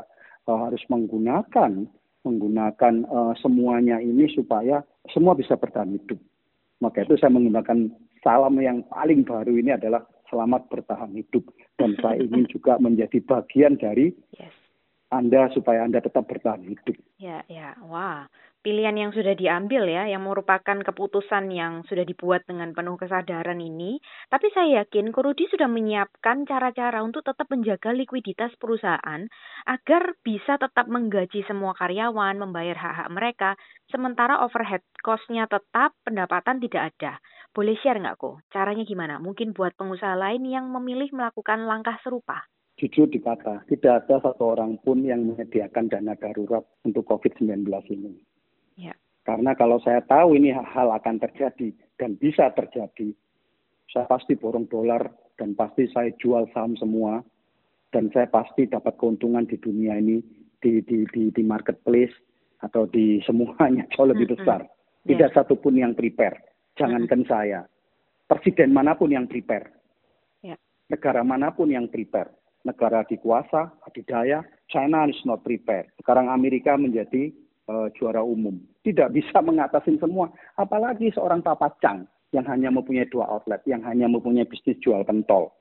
uh, 0.52 0.68
harus 0.68 0.84
menggunakan 0.92 1.88
menggunakan 2.28 3.08
uh, 3.08 3.32
semuanya 3.40 4.04
ini 4.04 4.28
supaya 4.28 4.84
semua 5.08 5.40
bisa 5.40 5.56
bertahan 5.56 5.96
hidup. 5.96 6.20
Maka 6.84 7.08
itu 7.08 7.16
saya 7.16 7.32
menggunakan 7.32 7.96
salam 8.20 8.60
yang 8.60 8.84
paling 8.92 9.24
baru 9.24 9.56
ini 9.56 9.80
adalah 9.80 10.04
selamat 10.28 10.68
bertahan 10.68 11.16
hidup. 11.16 11.48
Dan 11.80 11.96
saya 12.04 12.20
ingin 12.28 12.44
juga 12.52 12.76
menjadi 12.76 13.24
bagian 13.24 13.80
dari 13.80 14.12
yes 14.36 14.52
anda 15.10 15.50
supaya 15.58 15.82
Anda 15.82 16.06
tetap 16.06 16.30
bertahan 16.30 16.62
hidup. 16.70 16.94
Ya, 17.18 17.42
ya. 17.50 17.74
Wah, 17.90 18.30
pilihan 18.60 18.96
yang 18.96 19.12
sudah 19.16 19.34
diambil 19.36 19.88
ya, 19.88 20.08
yang 20.08 20.28
merupakan 20.28 20.78
keputusan 20.84 21.52
yang 21.52 21.82
sudah 21.88 22.04
dibuat 22.04 22.44
dengan 22.44 22.76
penuh 22.76 23.00
kesadaran 23.00 23.60
ini. 23.60 24.00
Tapi 24.28 24.52
saya 24.52 24.84
yakin 24.84 25.16
Kurudi 25.16 25.48
sudah 25.48 25.72
menyiapkan 25.72 26.44
cara-cara 26.44 27.00
untuk 27.02 27.24
tetap 27.24 27.48
menjaga 27.48 27.96
likuiditas 27.96 28.54
perusahaan 28.60 29.28
agar 29.66 30.04
bisa 30.22 30.60
tetap 30.60 30.86
menggaji 30.92 31.44
semua 31.48 31.72
karyawan, 31.76 32.36
membayar 32.38 32.76
hak-hak 32.76 33.10
mereka, 33.10 33.50
sementara 33.88 34.44
overhead 34.44 34.84
cost-nya 35.02 35.48
tetap, 35.48 35.96
pendapatan 36.04 36.60
tidak 36.60 36.94
ada. 36.96 37.20
Boleh 37.56 37.80
share 37.80 37.98
nggak 37.98 38.20
kok? 38.20 38.44
Caranya 38.52 38.84
gimana? 38.86 39.18
Mungkin 39.18 39.56
buat 39.56 39.74
pengusaha 39.80 40.14
lain 40.14 40.46
yang 40.46 40.70
memilih 40.70 41.10
melakukan 41.16 41.66
langkah 41.66 41.98
serupa 42.06 42.46
jujur 42.80 43.12
dikata, 43.12 43.68
tidak 43.68 44.08
ada 44.08 44.24
satu 44.24 44.56
orang 44.56 44.80
pun 44.80 45.04
yang 45.04 45.28
menyediakan 45.28 45.92
dana 45.92 46.16
darurat 46.16 46.64
untuk 46.88 47.04
COVID-19 47.12 47.68
ini. 47.92 48.16
Ya. 48.80 48.96
Karena 49.28 49.52
kalau 49.60 49.84
saya 49.84 50.00
tahu 50.08 50.40
ini 50.40 50.56
hal 50.56 50.90
akan 50.96 51.20
terjadi 51.20 51.76
dan 52.00 52.16
bisa 52.16 52.48
terjadi, 52.56 53.12
saya 53.92 54.08
pasti 54.08 54.40
borong 54.40 54.72
dolar 54.72 55.12
dan 55.36 55.54
pasti 55.54 55.92
saya 55.92 56.16
jual 56.16 56.48
saham 56.56 56.80
semua 56.80 57.20
dan 57.92 58.08
saya 58.16 58.32
pasti 58.32 58.66
dapat 58.72 58.96
keuntungan 58.96 59.44
di 59.44 59.60
dunia 59.60 60.00
ini 60.00 60.24
di 60.64 60.80
di 60.88 61.04
di, 61.12 61.28
di 61.30 61.44
marketplace 61.44 62.16
atau 62.64 62.88
di 62.88 63.20
semuanya 63.28 63.84
jauh 63.94 64.08
lebih 64.08 64.40
besar. 64.40 64.64
Tidak 65.04 65.30
yeah. 65.30 65.36
satupun 65.36 65.76
yang 65.76 65.92
prepare. 65.92 66.40
Jangankan 66.80 67.28
saya, 67.28 67.68
presiden 68.24 68.72
mana 68.72 68.96
pun 68.96 69.12
yang 69.12 69.28
prepare, 69.28 69.68
yeah. 70.40 70.56
negara 70.88 71.28
mana 71.28 71.52
pun 71.52 71.68
yang 71.68 71.92
prepare 71.92 72.40
negara 72.68 73.08
dikuasa, 73.08 73.72
adidaya, 73.88 74.44
China 74.68 75.08
is 75.08 75.20
not 75.24 75.44
prepared. 75.44 75.88
Sekarang 76.00 76.28
Amerika 76.28 76.76
menjadi 76.76 77.32
uh, 77.70 77.88
juara 77.94 78.26
umum. 78.26 78.58
Tidak 78.82 79.14
bisa 79.14 79.40
mengatasi 79.48 80.02
semua. 80.02 80.34
Apalagi 80.58 81.14
seorang 81.14 81.46
Papa 81.46 81.70
Chang 81.78 82.10
yang 82.34 82.46
hanya 82.50 82.74
mempunyai 82.74 83.06
dua 83.10 83.30
outlet, 83.30 83.62
yang 83.70 83.86
hanya 83.86 84.10
mempunyai 84.10 84.50
bisnis 84.50 84.82
jual 84.82 85.06
pentol. 85.06 85.54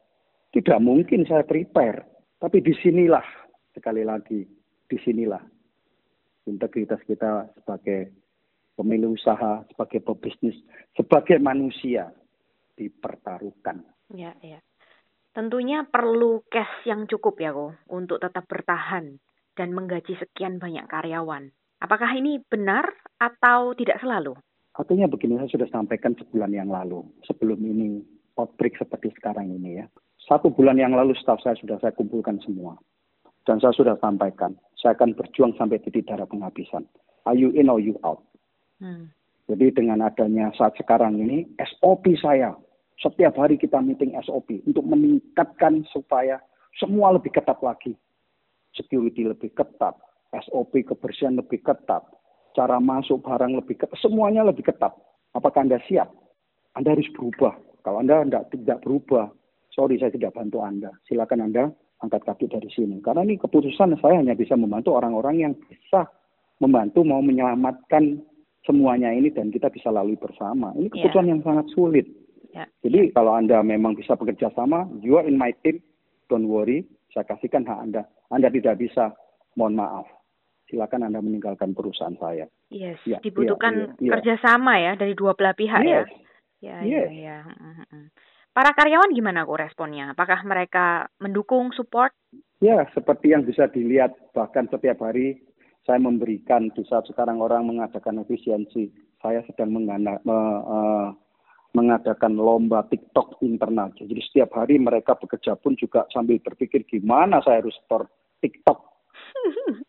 Tidak 0.56 0.80
mungkin 0.80 1.28
saya 1.28 1.44
prepare. 1.44 2.08
Tapi 2.40 2.64
di 2.64 2.72
sinilah, 2.72 3.24
sekali 3.76 4.00
lagi, 4.00 4.48
di 4.88 4.96
sinilah 4.96 5.42
integritas 6.48 7.04
kita 7.04 7.52
sebagai 7.60 8.16
pemilik 8.72 9.12
usaha, 9.12 9.66
sebagai 9.68 10.00
pebisnis, 10.00 10.56
sebagai 10.96 11.36
manusia 11.36 12.08
dipertaruhkan. 12.78 13.84
Ya, 14.14 14.32
ya. 14.40 14.64
Tentunya 15.36 15.84
perlu 15.84 16.42
cash 16.48 16.88
yang 16.88 17.04
cukup 17.04 17.36
ya 17.38 17.52
kok 17.52 17.76
untuk 17.92 18.18
tetap 18.18 18.48
bertahan 18.48 19.20
dan 19.54 19.68
menggaji 19.76 20.16
sekian 20.16 20.56
banyak 20.56 20.88
karyawan. 20.88 21.52
Apakah 21.78 22.10
ini 22.18 22.42
benar 22.50 22.90
atau 23.22 23.74
tidak 23.78 24.02
selalu? 24.02 24.34
Artinya 24.74 25.10
begini, 25.10 25.38
saya 25.38 25.50
sudah 25.50 25.68
sampaikan 25.70 26.14
sebulan 26.18 26.54
yang 26.54 26.70
lalu, 26.70 27.02
sebelum 27.26 27.58
ini 27.62 28.02
outbreak 28.38 28.78
seperti 28.78 29.10
sekarang 29.18 29.50
ini 29.50 29.82
ya. 29.82 29.86
Satu 30.22 30.50
bulan 30.54 30.78
yang 30.78 30.94
lalu 30.94 31.18
staff 31.18 31.42
saya 31.42 31.58
sudah 31.58 31.82
saya 31.82 31.90
kumpulkan 31.94 32.38
semua. 32.42 32.78
Dan 33.42 33.58
saya 33.58 33.72
sudah 33.74 33.96
sampaikan, 33.98 34.54
saya 34.76 34.94
akan 34.94 35.16
berjuang 35.16 35.56
sampai 35.56 35.80
titik 35.80 36.06
darah 36.06 36.28
penghabisan. 36.28 36.84
Are 37.24 37.34
you 37.34 37.50
in 37.56 37.72
or 37.72 37.80
you 37.80 37.96
out? 38.04 38.20
Hmm. 38.78 39.10
Jadi 39.48 39.72
dengan 39.72 40.04
adanya 40.04 40.52
saat 40.52 40.76
sekarang 40.76 41.16
ini, 41.16 41.48
SOP 41.80 42.12
saya 42.20 42.52
setiap 43.00 43.40
hari 43.40 43.56
kita 43.56 43.80
meeting 43.80 44.12
SOP 44.20 44.60
untuk 44.68 44.84
meningkatkan 44.84 45.86
supaya 45.88 46.42
semua 46.76 47.16
lebih 47.16 47.32
ketat 47.32 47.56
lagi. 47.64 47.96
Security 48.76 49.24
lebih 49.26 49.50
ketat, 49.56 49.96
SOP 50.32 50.84
kebersihan 50.84 51.36
lebih 51.36 51.64
ketat, 51.64 52.04
cara 52.52 52.76
masuk 52.78 53.24
barang 53.24 53.56
lebih 53.56 53.80
ketat, 53.80 53.96
semuanya 54.00 54.44
lebih 54.44 54.66
ketat. 54.66 54.92
Apakah 55.32 55.64
Anda 55.64 55.80
siap? 55.88 56.08
Anda 56.76 56.94
harus 56.96 57.08
berubah. 57.16 57.56
Kalau 57.84 58.04
Anda 58.04 58.24
tidak, 58.26 58.44
tidak 58.52 58.78
berubah, 58.84 59.32
sorry 59.72 59.96
saya 59.96 60.12
tidak 60.12 60.36
bantu 60.36 60.60
Anda. 60.60 60.92
Silakan 61.08 61.48
Anda 61.48 61.72
angkat 62.04 62.22
kaki 62.28 62.46
dari 62.50 62.70
sini. 62.70 63.00
Karena 63.02 63.26
ini 63.26 63.40
keputusan 63.40 63.98
saya 63.98 64.20
hanya 64.20 64.36
bisa 64.36 64.54
membantu 64.54 64.94
orang-orang 64.94 65.36
yang 65.42 65.52
bisa 65.56 66.06
membantu 66.58 67.06
mau 67.06 67.22
menyelamatkan 67.22 68.22
semuanya 68.66 69.14
ini 69.14 69.30
dan 69.32 69.48
kita 69.48 69.70
bisa 69.70 69.88
lalui 69.88 70.18
bersama. 70.18 70.74
Ini 70.76 70.90
keputusan 70.90 71.24
yeah. 71.26 71.32
yang 71.32 71.40
sangat 71.46 71.66
sulit. 71.72 72.06
Ya. 72.52 72.64
Jadi 72.82 73.14
kalau 73.14 73.36
Anda 73.36 73.62
memang 73.62 73.94
bisa 73.94 74.18
bekerja 74.18 74.50
sama, 74.52 74.88
you 75.00 75.16
are 75.16 75.26
in 75.26 75.38
my 75.38 75.54
team, 75.62 75.80
don't 76.26 76.48
worry, 76.50 76.84
saya 77.14 77.24
kasihkan 77.28 77.64
hak 77.64 77.78
Anda. 77.78 78.02
Anda 78.28 78.52
tidak 78.52 78.82
bisa, 78.82 79.14
mohon 79.56 79.78
maaf. 79.78 80.06
Silakan 80.68 81.08
Anda 81.08 81.24
meninggalkan 81.24 81.72
perusahaan 81.72 82.16
saya. 82.20 82.44
Yes, 82.68 83.00
ya, 83.08 83.18
dibutuhkan 83.24 83.96
ya, 83.96 84.12
ya, 84.12 84.12
kerjasama 84.16 84.76
ya 84.76 84.92
dari 85.00 85.16
dua 85.16 85.32
belah 85.32 85.56
pihak 85.56 85.80
ya. 85.80 86.04
yes. 86.04 86.08
ya. 86.60 86.76
Ya, 86.84 86.84
yes. 86.84 87.08
ya, 87.08 87.38
ya. 87.40 87.40
Para 88.52 88.74
karyawan 88.76 89.14
gimana 89.14 89.48
kok 89.48 89.56
responnya? 89.56 90.12
Apakah 90.12 90.44
mereka 90.44 91.08
mendukung, 91.22 91.72
support? 91.72 92.12
Ya, 92.58 92.84
seperti 92.92 93.32
yang 93.32 93.46
bisa 93.46 93.70
dilihat 93.70 94.12
bahkan 94.34 94.66
setiap 94.68 94.98
hari 95.00 95.40
saya 95.86 96.02
memberikan 96.02 96.68
di 96.74 96.84
saat 96.84 97.08
sekarang 97.08 97.40
orang 97.40 97.64
mengadakan 97.64 98.20
efisiensi, 98.20 98.92
saya 99.24 99.40
sedang 99.48 99.72
mengana, 99.72 100.20
me, 100.26 100.38
uh, 100.68 101.08
mengadakan 101.72 102.36
lomba 102.36 102.84
TikTok 102.90 103.40
internal. 103.40 103.94
Jadi 103.96 104.20
setiap 104.20 104.52
hari 104.58 104.76
mereka 104.76 105.16
bekerja 105.16 105.56
pun 105.56 105.78
juga 105.78 106.04
sambil 106.12 106.42
berpikir 106.42 106.84
gimana 106.84 107.40
saya 107.40 107.62
harus 107.62 107.78
store 107.86 108.10
TikTok 108.42 108.78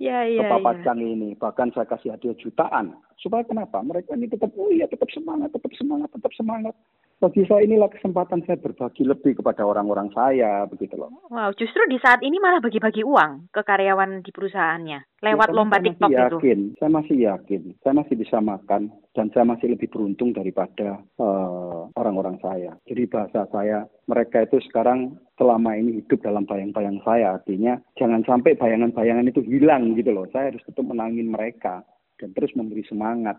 ya, 0.00 0.24
ya, 0.24 0.40
ke 0.40 0.44
Papa 0.48 0.80
ya. 0.80 0.96
ini. 0.96 1.36
Bahkan 1.36 1.76
saya 1.76 1.84
kasih 1.84 2.16
hadiah 2.16 2.34
jutaan. 2.40 2.96
Supaya 3.20 3.44
kenapa? 3.44 3.84
Mereka 3.84 4.16
ini 4.16 4.32
tetap, 4.32 4.50
oh 4.56 4.72
iya 4.72 4.88
tetap 4.88 5.12
semangat, 5.12 5.52
tetap 5.52 5.70
semangat, 5.76 6.08
tetap 6.10 6.32
semangat 6.32 6.74
bagi 7.20 7.44
saya 7.44 7.68
inilah 7.68 7.92
kesempatan 7.92 8.40
saya 8.48 8.56
berbagi 8.56 9.04
lebih 9.04 9.36
kepada 9.36 9.60
orang-orang 9.68 10.08
saya 10.16 10.64
begitu 10.64 10.96
loh. 10.96 11.12
Wow, 11.28 11.52
justru 11.52 11.84
di 11.92 12.00
saat 12.00 12.24
ini 12.24 12.40
malah 12.40 12.64
bagi-bagi 12.64 13.04
uang 13.04 13.52
ke 13.52 13.60
karyawan 13.60 14.24
di 14.24 14.32
perusahaannya 14.32 15.20
lewat 15.20 15.48
ya, 15.52 15.54
lomba 15.54 15.76
saya 15.76 15.84
TikTok 15.84 16.08
masih 16.08 16.16
yakin, 16.16 16.58
itu. 16.64 16.76
Saya 16.80 16.90
masih 16.90 17.16
yakin, 17.20 17.62
saya 17.84 17.94
masih 18.00 18.14
bisa 18.16 18.36
makan 18.40 18.82
dan 19.12 19.26
saya 19.36 19.44
masih 19.44 19.66
lebih 19.68 19.88
beruntung 19.92 20.32
daripada 20.32 20.88
uh, 21.20 21.92
orang-orang 22.00 22.40
saya. 22.40 22.72
Jadi 22.88 23.02
bahasa 23.04 23.44
saya, 23.52 23.84
mereka 24.08 24.48
itu 24.48 24.56
sekarang 24.72 25.20
selama 25.36 25.76
ini 25.76 26.00
hidup 26.00 26.24
dalam 26.24 26.48
bayang-bayang 26.48 27.04
saya. 27.04 27.36
Artinya 27.36 27.76
jangan 28.00 28.24
sampai 28.24 28.56
bayangan-bayangan 28.56 29.28
itu 29.28 29.44
hilang 29.44 29.92
gitu 29.92 30.08
loh. 30.08 30.24
Saya 30.32 30.56
harus 30.56 30.64
tetap 30.64 30.88
menangin 30.88 31.28
mereka 31.28 31.84
dan 32.16 32.32
terus 32.32 32.56
memberi 32.56 32.80
semangat. 32.88 33.36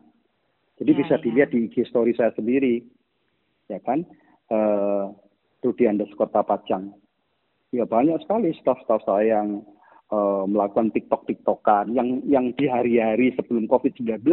Jadi 0.77 0.91
ya, 0.93 0.97
bisa 1.01 1.15
ya. 1.17 1.21
dilihat 1.25 1.49
di 1.49 1.65
IG 1.65 1.89
story 1.89 2.13
saya 2.13 2.29
sendiri 2.37 3.00
ya 3.71 3.79
kan 3.79 4.03
uh, 4.51 5.15
Rudi 5.63 5.87
underscore 5.87 6.29
Tapacang 6.29 6.91
ya 7.71 7.87
banyak 7.87 8.19
sekali 8.27 8.51
staff-staff 8.59 9.07
saya 9.07 9.39
yang 9.39 9.63
uh, 10.11 10.43
melakukan 10.43 10.91
TikTok-TikTokan 10.91 11.95
yang 11.95 12.19
yang 12.27 12.51
di 12.59 12.67
hari-hari 12.67 13.31
sebelum 13.39 13.71
COVID-19 13.71 14.27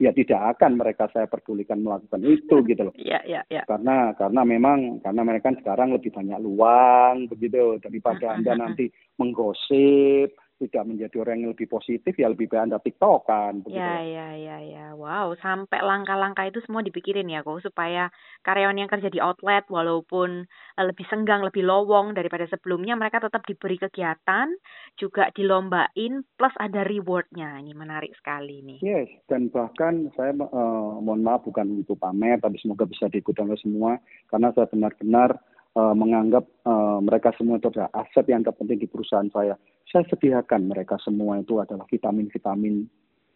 ya 0.00 0.10
tidak 0.10 0.58
akan 0.58 0.82
mereka 0.82 1.06
saya 1.14 1.30
perdulikan 1.30 1.78
melakukan 1.80 2.26
itu 2.26 2.58
gitu 2.66 2.82
loh. 2.90 2.94
Iya, 2.98 3.22
iya, 3.22 3.42
iya. 3.48 3.62
Karena 3.70 4.10
karena 4.18 4.42
memang 4.42 4.98
karena 4.98 5.22
mereka 5.22 5.54
sekarang 5.62 5.94
lebih 5.94 6.10
banyak 6.10 6.42
luang 6.42 7.30
begitu 7.30 7.78
daripada 7.78 8.34
Anda 8.34 8.58
nanti 8.58 8.90
menggosip, 9.22 10.34
tidak 10.62 10.86
menjadi 10.86 11.16
orang 11.18 11.42
yang 11.42 11.50
lebih 11.50 11.66
positif 11.66 12.14
ya 12.14 12.30
lebih 12.30 12.46
baik 12.46 12.70
anda 12.70 12.78
tiktokan 12.78 13.66
begitu. 13.66 13.82
Ya 13.82 13.98
ya 13.98 14.28
ya 14.38 14.58
ya. 14.62 14.86
Wow, 14.94 15.34
sampai 15.42 15.82
langkah-langkah 15.82 16.46
itu 16.46 16.62
semua 16.62 16.86
dipikirin 16.86 17.26
ya 17.26 17.42
kok 17.42 17.58
supaya 17.66 18.14
karyawan 18.46 18.78
yang 18.78 18.90
kerja 18.90 19.10
di 19.10 19.18
outlet 19.18 19.66
walaupun 19.66 20.46
uh, 20.48 20.84
lebih 20.86 21.02
senggang, 21.10 21.42
lebih 21.42 21.66
lowong 21.66 22.14
daripada 22.14 22.46
sebelumnya 22.46 22.94
mereka 22.94 23.18
tetap 23.18 23.42
diberi 23.42 23.82
kegiatan, 23.82 24.54
juga 24.94 25.34
dilombain 25.34 26.22
plus 26.38 26.54
ada 26.62 26.86
rewardnya. 26.86 27.58
Ini 27.58 27.74
menarik 27.74 28.14
sekali 28.14 28.62
nih. 28.62 28.78
Yes, 28.78 29.10
dan 29.26 29.50
bahkan 29.50 30.14
saya 30.14 30.30
uh, 30.38 31.02
mohon 31.02 31.26
maaf 31.26 31.42
bukan 31.42 31.82
untuk 31.82 31.98
pamer 31.98 32.38
tapi 32.38 32.62
semoga 32.62 32.86
bisa 32.86 33.10
diikuti 33.10 33.42
oleh 33.42 33.58
semua 33.58 33.98
karena 34.30 34.54
saya 34.54 34.70
benar-benar 34.70 35.42
uh, 35.76 35.94
menganggap 35.96 36.44
uh, 36.64 37.00
mereka 37.00 37.32
semua 37.36 37.58
itu 37.58 37.68
adalah 37.72 37.90
aset 37.96 38.24
yang 38.28 38.44
terpenting 38.44 38.80
di 38.80 38.88
perusahaan 38.88 39.28
saya. 39.32 39.56
Saya 39.92 40.08
sediakan 40.08 40.72
mereka 40.72 40.96
semua 41.04 41.36
itu 41.44 41.60
adalah 41.60 41.84
vitamin-vitamin. 41.84 42.88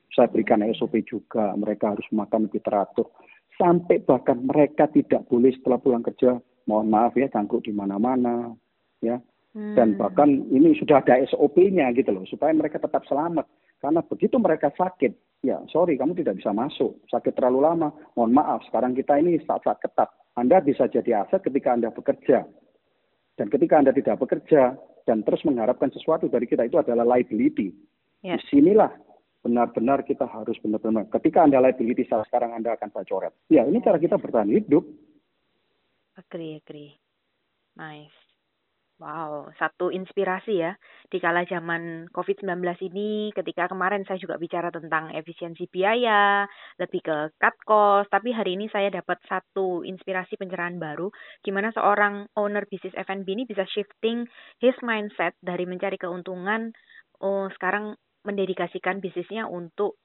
Saya 0.08 0.32
berikan 0.32 0.64
SOP 0.72 0.96
juga, 1.04 1.52
mereka 1.52 1.92
harus 1.92 2.08
makan 2.08 2.48
lebih 2.48 2.64
teratur. 2.64 3.12
Sampai 3.60 4.00
bahkan 4.00 4.40
mereka 4.40 4.88
tidak 4.88 5.28
boleh 5.28 5.52
setelah 5.52 5.76
pulang 5.76 6.00
kerja, 6.00 6.40
mohon 6.64 6.88
maaf 6.88 7.12
ya, 7.12 7.28
cangkruk 7.28 7.68
di 7.68 7.76
mana-mana, 7.76 8.56
ya. 9.04 9.20
Hmm. 9.52 9.76
Dan 9.76 10.00
bahkan 10.00 10.48
ini 10.48 10.72
sudah 10.80 11.04
ada 11.04 11.20
SOP-nya 11.28 11.92
gitu 11.92 12.08
loh, 12.16 12.24
supaya 12.24 12.56
mereka 12.56 12.80
tetap 12.80 13.04
selamat. 13.04 13.44
Karena 13.76 14.00
begitu 14.00 14.40
mereka 14.40 14.72
sakit, 14.72 15.44
ya 15.44 15.60
sorry 15.68 16.00
kamu 16.00 16.16
tidak 16.16 16.40
bisa 16.40 16.48
masuk, 16.56 16.96
sakit 17.12 17.36
terlalu 17.36 17.60
lama, 17.60 17.92
mohon 18.16 18.32
maaf, 18.32 18.64
sekarang 18.72 18.96
kita 18.96 19.20
ini 19.20 19.36
saat-saat 19.44 19.84
ketat 19.84 20.08
anda 20.36 20.60
bisa 20.60 20.84
jadi 20.84 21.24
aset 21.24 21.40
ketika 21.40 21.72
Anda 21.72 21.88
bekerja. 21.88 22.44
Dan 23.40 23.48
ketika 23.48 23.80
Anda 23.80 23.96
tidak 23.96 24.20
bekerja 24.20 24.76
dan 25.06 25.22
terus 25.22 25.40
mengharapkan 25.46 25.88
sesuatu 25.94 26.26
dari 26.26 26.50
kita 26.50 26.66
itu 26.66 26.76
adalah 26.76 27.06
liability. 27.06 27.70
Ya. 28.26 28.36
Di 28.36 28.42
sinilah 28.50 28.90
benar-benar 29.46 30.02
kita 30.02 30.26
harus 30.26 30.58
benar-benar. 30.58 31.06
Ketika 31.14 31.46
Anda 31.46 31.62
liability 31.62 32.10
saat 32.10 32.26
sekarang 32.26 32.52
Anda 32.58 32.74
akan 32.74 32.90
bacoret. 32.90 33.30
Ya 33.46 33.62
ini 33.62 33.78
cara 33.78 34.02
kita 34.02 34.18
bertahan 34.18 34.50
hidup. 34.50 34.82
Agree, 36.18 36.58
agree. 36.58 36.98
Nice. 37.78 38.25
Wow, 38.96 39.52
satu 39.60 39.92
inspirasi 39.92 40.56
ya. 40.56 40.72
Di 41.12 41.20
kala 41.20 41.44
zaman 41.44 42.08
COVID-19 42.16 42.64
ini, 42.88 43.28
ketika 43.36 43.68
kemarin 43.68 44.08
saya 44.08 44.16
juga 44.16 44.40
bicara 44.40 44.72
tentang 44.72 45.12
efisiensi 45.12 45.68
biaya, 45.68 46.48
lebih 46.80 47.04
ke 47.04 47.16
cut 47.36 47.56
cost, 47.68 48.08
tapi 48.08 48.32
hari 48.32 48.56
ini 48.56 48.72
saya 48.72 48.88
dapat 48.88 49.20
satu 49.28 49.84
inspirasi 49.84 50.40
pencerahan 50.40 50.80
baru, 50.80 51.12
gimana 51.44 51.76
seorang 51.76 52.24
owner 52.40 52.64
bisnis 52.72 52.96
F&B 52.96 53.28
ini 53.36 53.44
bisa 53.44 53.68
shifting 53.68 54.24
his 54.64 54.76
mindset 54.80 55.36
dari 55.44 55.68
mencari 55.68 56.00
keuntungan, 56.00 56.72
oh 57.20 57.52
sekarang 57.52 58.00
mendedikasikan 58.24 59.04
bisnisnya 59.04 59.44
untuk 59.44 60.00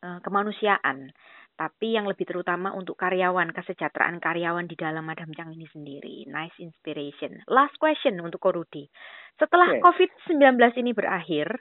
uh, 0.00 0.18
kemanusiaan 0.24 1.12
tapi 1.56 1.96
yang 1.96 2.08
lebih 2.08 2.24
terutama 2.24 2.72
untuk 2.72 2.96
karyawan, 2.96 3.52
kesejahteraan 3.52 4.18
karyawan 4.18 4.64
di 4.64 4.76
dalam 4.76 5.04
Madam 5.04 5.30
Chang 5.36 5.52
ini 5.52 5.68
sendiri. 5.68 6.24
Nice 6.28 6.56
inspiration. 6.58 7.44
Last 7.48 7.76
question 7.76 8.18
untuk 8.20 8.40
Korudi. 8.40 8.88
Setelah 9.36 9.76
okay. 9.76 9.82
COVID-19 9.84 10.56
ini 10.80 10.92
berakhir, 10.96 11.60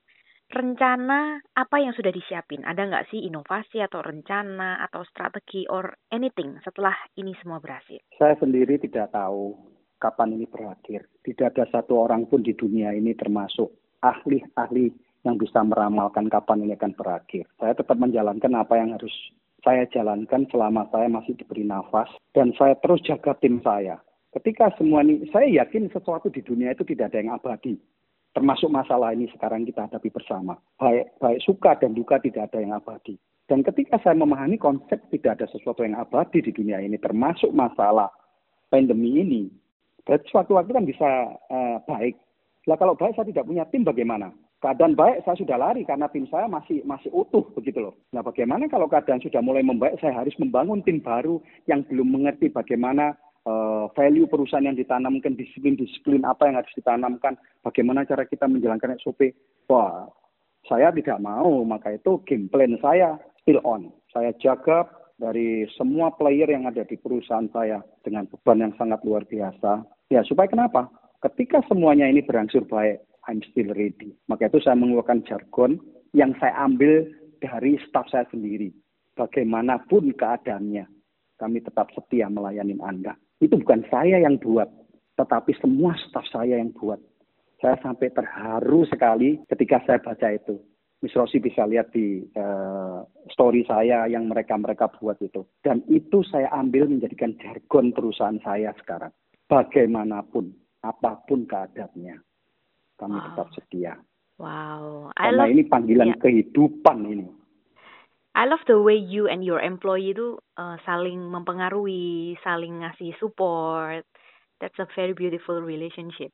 rencana 0.50 1.40
apa 1.54 1.78
yang 1.78 1.94
sudah 1.94 2.10
disiapin? 2.10 2.66
Ada 2.66 2.90
nggak 2.90 3.08
sih 3.14 3.22
inovasi 3.28 3.80
atau 3.86 4.02
rencana 4.02 4.82
atau 4.90 5.06
strategi 5.06 5.70
or 5.70 5.94
anything 6.10 6.58
setelah 6.66 6.96
ini 7.16 7.38
semua 7.40 7.62
berhasil? 7.62 8.02
Saya 8.18 8.36
sendiri 8.42 8.82
tidak 8.82 9.14
tahu 9.14 9.54
kapan 10.02 10.40
ini 10.40 10.50
berakhir. 10.50 11.06
Tidak 11.22 11.54
ada 11.54 11.70
satu 11.70 12.02
orang 12.08 12.26
pun 12.26 12.42
di 12.42 12.56
dunia 12.58 12.96
ini 12.96 13.14
termasuk 13.14 13.70
ahli-ahli 14.02 14.90
yang 15.28 15.36
bisa 15.36 15.60
meramalkan 15.62 16.32
kapan 16.32 16.64
ini 16.64 16.74
akan 16.80 16.96
berakhir. 16.96 17.46
Saya 17.60 17.76
tetap 17.76 18.00
menjalankan 18.00 18.56
apa 18.56 18.80
yang 18.80 18.96
harus 18.96 19.12
saya 19.64 19.84
jalankan 19.92 20.48
selama 20.50 20.88
saya 20.92 21.08
masih 21.12 21.36
diberi 21.36 21.68
nafas 21.68 22.10
dan 22.32 22.56
saya 22.56 22.76
terus 22.80 23.04
jaga 23.04 23.36
tim 23.40 23.60
saya. 23.64 24.00
Ketika 24.30 24.70
semua 24.78 25.02
ini, 25.02 25.26
saya 25.34 25.50
yakin 25.50 25.90
sesuatu 25.90 26.30
di 26.30 26.46
dunia 26.46 26.78
itu 26.78 26.86
tidak 26.86 27.10
ada 27.10 27.18
yang 27.18 27.34
abadi. 27.34 27.82
Termasuk 28.38 28.70
masalah 28.70 29.10
ini 29.18 29.26
sekarang 29.34 29.66
kita 29.66 29.90
hadapi 29.90 30.14
bersama. 30.14 30.54
Baik, 30.78 31.18
baik 31.18 31.42
suka 31.42 31.74
dan 31.82 31.98
duka 31.98 32.22
tidak 32.22 32.54
ada 32.54 32.62
yang 32.62 32.78
abadi. 32.78 33.18
Dan 33.50 33.66
ketika 33.66 33.98
saya 34.06 34.14
memahami 34.14 34.62
konsep 34.62 35.02
tidak 35.10 35.42
ada 35.42 35.50
sesuatu 35.50 35.82
yang 35.82 35.98
abadi 35.98 36.46
di 36.46 36.54
dunia 36.54 36.78
ini, 36.78 37.02
termasuk 37.02 37.50
masalah 37.50 38.14
pandemi 38.70 39.18
ini, 39.18 39.50
berarti 40.06 40.30
suatu 40.30 40.54
waktu 40.54 40.78
kan 40.78 40.86
bisa 40.86 41.10
uh, 41.50 41.82
baik. 41.90 42.14
Nah 42.70 42.78
kalau 42.78 42.94
baik 42.94 43.18
saya 43.18 43.26
tidak 43.26 43.50
punya 43.50 43.66
tim 43.74 43.82
bagaimana? 43.82 44.30
Keadaan 44.60 44.96
baik 44.96 45.24
saya 45.24 45.40
sudah 45.40 45.56
lari 45.56 45.88
karena 45.88 46.12
tim 46.12 46.28
saya 46.28 46.46
masih 46.52 46.84
masih 46.84 47.08
utuh 47.16 47.48
begitu 47.56 47.80
loh. 47.80 47.96
Nah 48.12 48.20
bagaimana 48.20 48.68
kalau 48.68 48.92
keadaan 48.92 49.24
sudah 49.24 49.40
mulai 49.40 49.64
membaik 49.64 50.00
saya 50.04 50.16
harus 50.16 50.36
membangun 50.36 50.84
tim 50.84 51.00
baru 51.00 51.40
yang 51.66 51.84
belum 51.88 52.12
mengerti 52.12 52.52
bagaimana 52.52 53.16
uh, 53.48 53.88
value 53.96 54.28
perusahaan 54.28 54.68
yang 54.68 54.76
ditanamkan 54.76 55.40
disiplin-disiplin 55.40 56.28
apa 56.28 56.52
yang 56.52 56.60
harus 56.60 56.72
ditanamkan 56.76 57.40
bagaimana 57.64 58.04
cara 58.04 58.28
kita 58.28 58.52
menjalankan 58.52 59.00
SOP. 59.00 59.32
Wah 59.72 60.12
saya 60.68 60.92
tidak 60.92 61.24
mau 61.24 61.64
maka 61.64 61.96
itu 61.96 62.20
game 62.28 62.52
plan 62.52 62.76
saya 62.84 63.16
still 63.40 63.64
on. 63.64 63.90
Saya 64.12 64.36
jaga 64.44 64.86
dari 65.20 65.68
semua 65.76 66.12
player 66.16 66.48
yang 66.52 66.68
ada 66.68 66.84
di 66.84 66.96
perusahaan 67.00 67.48
saya 67.52 67.80
dengan 68.04 68.28
beban 68.28 68.64
yang 68.64 68.74
sangat 68.76 69.00
luar 69.08 69.24
biasa. 69.24 69.88
Ya 70.12 70.24
supaya 70.28 70.52
kenapa? 70.52 70.92
Ketika 71.20 71.60
semuanya 71.68 72.08
ini 72.08 72.24
berangsur 72.24 72.64
baik, 72.64 73.04
I'm 73.28 73.44
still 73.52 73.76
ready. 73.76 74.16
Maka 74.32 74.48
itu 74.48 74.64
saya 74.64 74.80
mengeluarkan 74.80 75.28
jargon 75.28 75.82
yang 76.16 76.32
saya 76.40 76.56
ambil 76.64 77.06
dari 77.44 77.76
staf 77.90 78.08
saya 78.08 78.28
sendiri. 78.32 78.72
Bagaimanapun 79.18 80.16
keadaannya, 80.16 80.88
kami 81.36 81.60
tetap 81.60 81.92
setia 81.92 82.32
melayani 82.32 82.80
Anda. 82.80 83.20
Itu 83.44 83.60
bukan 83.60 83.84
saya 83.92 84.24
yang 84.24 84.40
buat, 84.40 84.68
tetapi 85.20 85.52
semua 85.60 85.96
staf 86.08 86.24
saya 86.32 86.60
yang 86.60 86.72
buat. 86.72 87.00
Saya 87.60 87.76
sampai 87.84 88.08
terharu 88.16 88.88
sekali 88.88 89.44
ketika 89.52 89.84
saya 89.84 90.00
baca 90.00 90.32
itu. 90.32 90.64
Miss 91.00 91.16
Rosi 91.16 91.40
bisa 91.40 91.64
lihat 91.64 91.96
di 91.96 92.28
uh, 92.36 93.08
story 93.32 93.64
saya 93.64 94.04
yang 94.12 94.28
mereka-mereka 94.28 94.92
buat 95.00 95.16
itu. 95.24 95.48
Dan 95.64 95.84
itu 95.88 96.24
saya 96.28 96.52
ambil 96.52 96.92
menjadikan 96.92 97.36
jargon 97.40 97.96
perusahaan 97.96 98.40
saya 98.44 98.76
sekarang. 98.84 99.12
Bagaimanapun, 99.48 100.52
apa 100.84 101.24
pun 101.24 101.48
keadaannya 101.48 102.20
kami 103.00 103.16
wow. 103.18 103.26
tetap 103.32 103.48
setia. 103.56 103.94
Wow. 104.40 105.12
I 105.16 105.32
Karena 105.32 105.48
love, 105.48 105.52
ini 105.56 105.64
panggilan 105.68 106.08
yeah. 106.16 106.20
kehidupan 106.20 106.98
ini. 107.08 107.28
I 108.38 108.48
love 108.48 108.64
the 108.70 108.80
way 108.80 108.96
you 108.96 109.28
and 109.28 109.44
your 109.44 109.60
employee 109.60 110.16
itu 110.16 110.40
uh, 110.56 110.80
saling 110.88 111.28
mempengaruhi, 111.28 112.40
saling 112.40 112.86
ngasih 112.86 113.18
support. 113.20 114.08
That's 114.64 114.80
a 114.80 114.88
very 114.96 115.12
beautiful 115.12 115.60
relationship. 115.60 116.32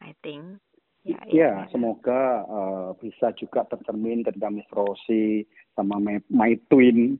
I 0.00 0.16
think. 0.24 0.60
Ya, 1.02 1.18
yeah, 1.18 1.22
yeah, 1.26 1.34
yeah. 1.34 1.56
semoga 1.74 2.46
uh, 2.46 2.94
bisa 2.94 3.34
juga 3.34 3.66
tercermin 3.66 4.22
ketika 4.22 4.46
Miss 4.46 4.70
Rosie 4.70 5.50
sama 5.74 5.98
my, 5.98 6.22
my 6.30 6.54
twin 6.70 7.18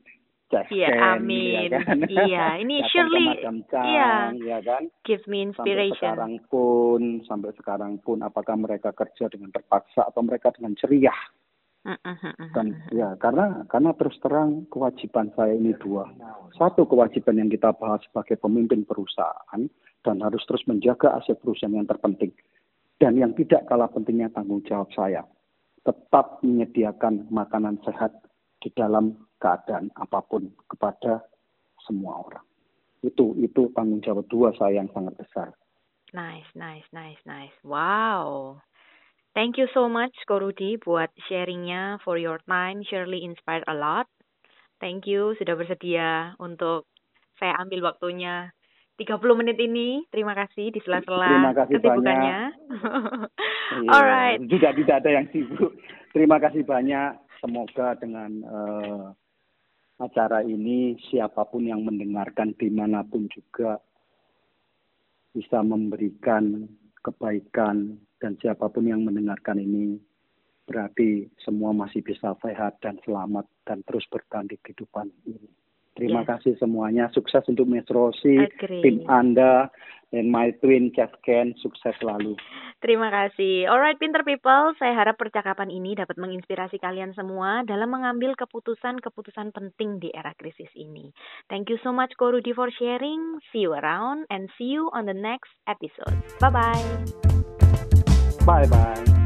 Jeff 0.52 0.68
Iya, 0.68 1.16
amin. 1.16 1.72
ya 1.72 1.80
kan? 1.80 1.98
Iya, 2.04 2.46
ini 2.60 2.84
Datang 2.84 2.90
surely 2.92 3.24
Madam 3.24 3.56
Chang, 3.72 3.86
iya. 3.88 4.12
ya 4.36 4.58
kan? 4.60 4.82
gives 5.00 5.24
me 5.24 5.40
Sampai 5.48 5.72
inspiration. 5.72 5.96
sekarang 5.96 6.34
pun, 6.52 7.02
sampai 7.24 7.50
sekarang 7.56 7.92
pun, 8.04 8.20
apakah 8.20 8.60
mereka 8.60 8.92
kerja 8.92 9.32
dengan 9.32 9.48
terpaksa 9.48 10.04
atau 10.12 10.20
mereka 10.20 10.52
dengan 10.52 10.76
ceria? 10.76 11.16
Mm, 11.82 11.98
mm, 11.98 12.16
mm, 12.22 12.48
Dan 12.54 12.66
mm. 12.78 12.94
ya 12.94 13.08
karena 13.18 13.66
karena 13.66 13.90
terus 13.98 14.14
terang 14.22 14.70
kewajiban 14.70 15.34
saya 15.34 15.56
ini 15.56 15.74
dua. 15.82 16.06
Satu 16.54 16.86
kewajiban 16.86 17.42
yang 17.42 17.50
kita 17.50 17.74
bahas 17.74 17.98
sebagai 18.06 18.38
pemimpin 18.38 18.86
perusahaan 18.86 19.66
dan 20.06 20.16
harus 20.22 20.44
terus 20.46 20.62
menjaga 20.70 21.16
aset 21.18 21.40
perusahaan 21.42 21.74
yang 21.74 21.88
terpenting. 21.88 22.30
Dan 23.02 23.18
yang 23.18 23.34
tidak 23.34 23.66
kalah 23.66 23.90
pentingnya 23.90 24.30
tanggung 24.30 24.62
jawab 24.62 24.86
saya. 24.94 25.26
Tetap 25.82 26.38
menyediakan 26.46 27.26
makanan 27.34 27.82
sehat 27.82 28.14
di 28.62 28.70
dalam 28.78 29.18
keadaan 29.42 29.90
apa 29.98 30.22
pun 30.22 30.54
kepada 30.70 31.26
semua 31.82 32.22
orang. 32.22 32.46
Itu 33.02 33.34
itu 33.42 33.74
tanggung 33.74 33.98
jawab 33.98 34.30
dua 34.30 34.54
saya 34.54 34.78
yang 34.78 34.90
sangat 34.94 35.18
besar. 35.18 35.50
Nice, 36.14 36.46
nice, 36.54 36.86
nice, 36.94 37.18
nice. 37.26 37.56
Wow. 37.66 38.60
Thank 39.32 39.56
you 39.56 39.66
so 39.72 39.88
much, 39.88 40.12
Ko 40.28 40.38
Rudi, 40.38 40.76
buat 40.76 41.08
sharingnya 41.26 42.04
for 42.04 42.20
your 42.20 42.38
time. 42.44 42.84
Surely 42.84 43.24
inspired 43.24 43.64
a 43.64 43.74
lot. 43.74 44.06
Thank 44.76 45.08
you 45.08 45.32
sudah 45.40 45.56
bersedia 45.56 46.36
untuk 46.36 46.84
saya 47.40 47.56
ambil 47.64 47.90
waktunya 47.90 48.52
30 49.00 49.40
menit 49.40 49.56
ini. 49.56 50.04
Terima 50.12 50.36
kasih 50.36 50.68
di 50.68 50.84
sela-sela 50.84 51.26
Terima 51.26 51.54
kasih 51.56 51.74
kesibukannya. 51.80 52.40
Iya, 53.72 53.88
Alright. 53.88 54.40
Juga 54.52 54.68
tidak 54.76 55.00
ada 55.00 55.10
yang 55.16 55.26
sibuk. 55.32 55.72
Terima 56.12 56.36
kasih 56.36 56.60
banyak. 56.60 57.16
Semoga 57.40 57.96
dengan 57.96 58.44
eh, 58.44 59.06
acara 60.00 60.40
ini 60.46 60.96
siapa 61.10 61.44
pun 61.48 61.68
yang 61.68 61.84
mendengarkan 61.84 62.56
di 62.56 62.68
mana 62.72 63.04
pun 63.04 63.28
juga 63.28 63.80
bisa 65.32 65.64
memberikan 65.64 66.68
kebaikan 67.02 67.96
dan 68.20 68.38
siapa 68.38 68.68
pun 68.70 68.86
yang 68.86 69.02
mendengarkan 69.02 69.58
ini 69.58 69.98
berarti 70.68 71.26
semua 71.42 71.74
masih 71.74 72.00
bisa 72.00 72.38
sehat 72.38 72.78
dan 72.80 72.96
selamat 73.02 73.44
dan 73.66 73.82
terus 73.82 74.06
bertahan 74.08 74.46
di 74.46 74.56
kehidupan 74.62 75.10
ini. 75.26 75.61
Terima 75.92 76.24
Yes. 76.24 76.28
kasih 76.28 76.54
semuanya. 76.56 77.12
Sukses 77.12 77.44
untuk 77.52 77.68
Miss 77.68 77.84
Rosi, 77.92 78.48
tim 78.80 79.04
Anda, 79.12 79.68
dan 80.08 80.32
my 80.32 80.52
twin 80.60 80.88
Jeff 80.96 81.12
Ken. 81.20 81.52
Sukses 81.60 81.92
selalu. 82.00 82.36
Terima 82.80 83.12
kasih. 83.12 83.68
Alright, 83.68 84.00
pinter 84.00 84.24
people. 84.24 84.74
Saya 84.80 84.96
harap 84.96 85.20
percakapan 85.20 85.68
ini 85.70 85.94
dapat 85.94 86.16
menginspirasi 86.16 86.80
kalian 86.80 87.12
semua 87.12 87.62
dalam 87.62 87.92
mengambil 87.92 88.34
keputusan-keputusan 88.34 89.52
penting 89.52 90.00
di 90.00 90.08
era 90.10 90.32
krisis 90.34 90.72
ini. 90.74 91.12
Thank 91.52 91.68
you 91.68 91.78
so 91.84 91.92
much, 91.92 92.16
Ko 92.16 92.32
Rudi, 92.32 92.56
for 92.56 92.72
sharing. 92.74 93.38
See 93.52 93.68
you 93.68 93.76
around 93.76 94.26
and 94.32 94.50
see 94.56 94.72
you 94.72 94.90
on 94.96 95.06
the 95.06 95.16
next 95.16 95.52
episode. 95.68 96.16
Bye-bye. 96.40 96.82
Bye-bye. 98.42 99.21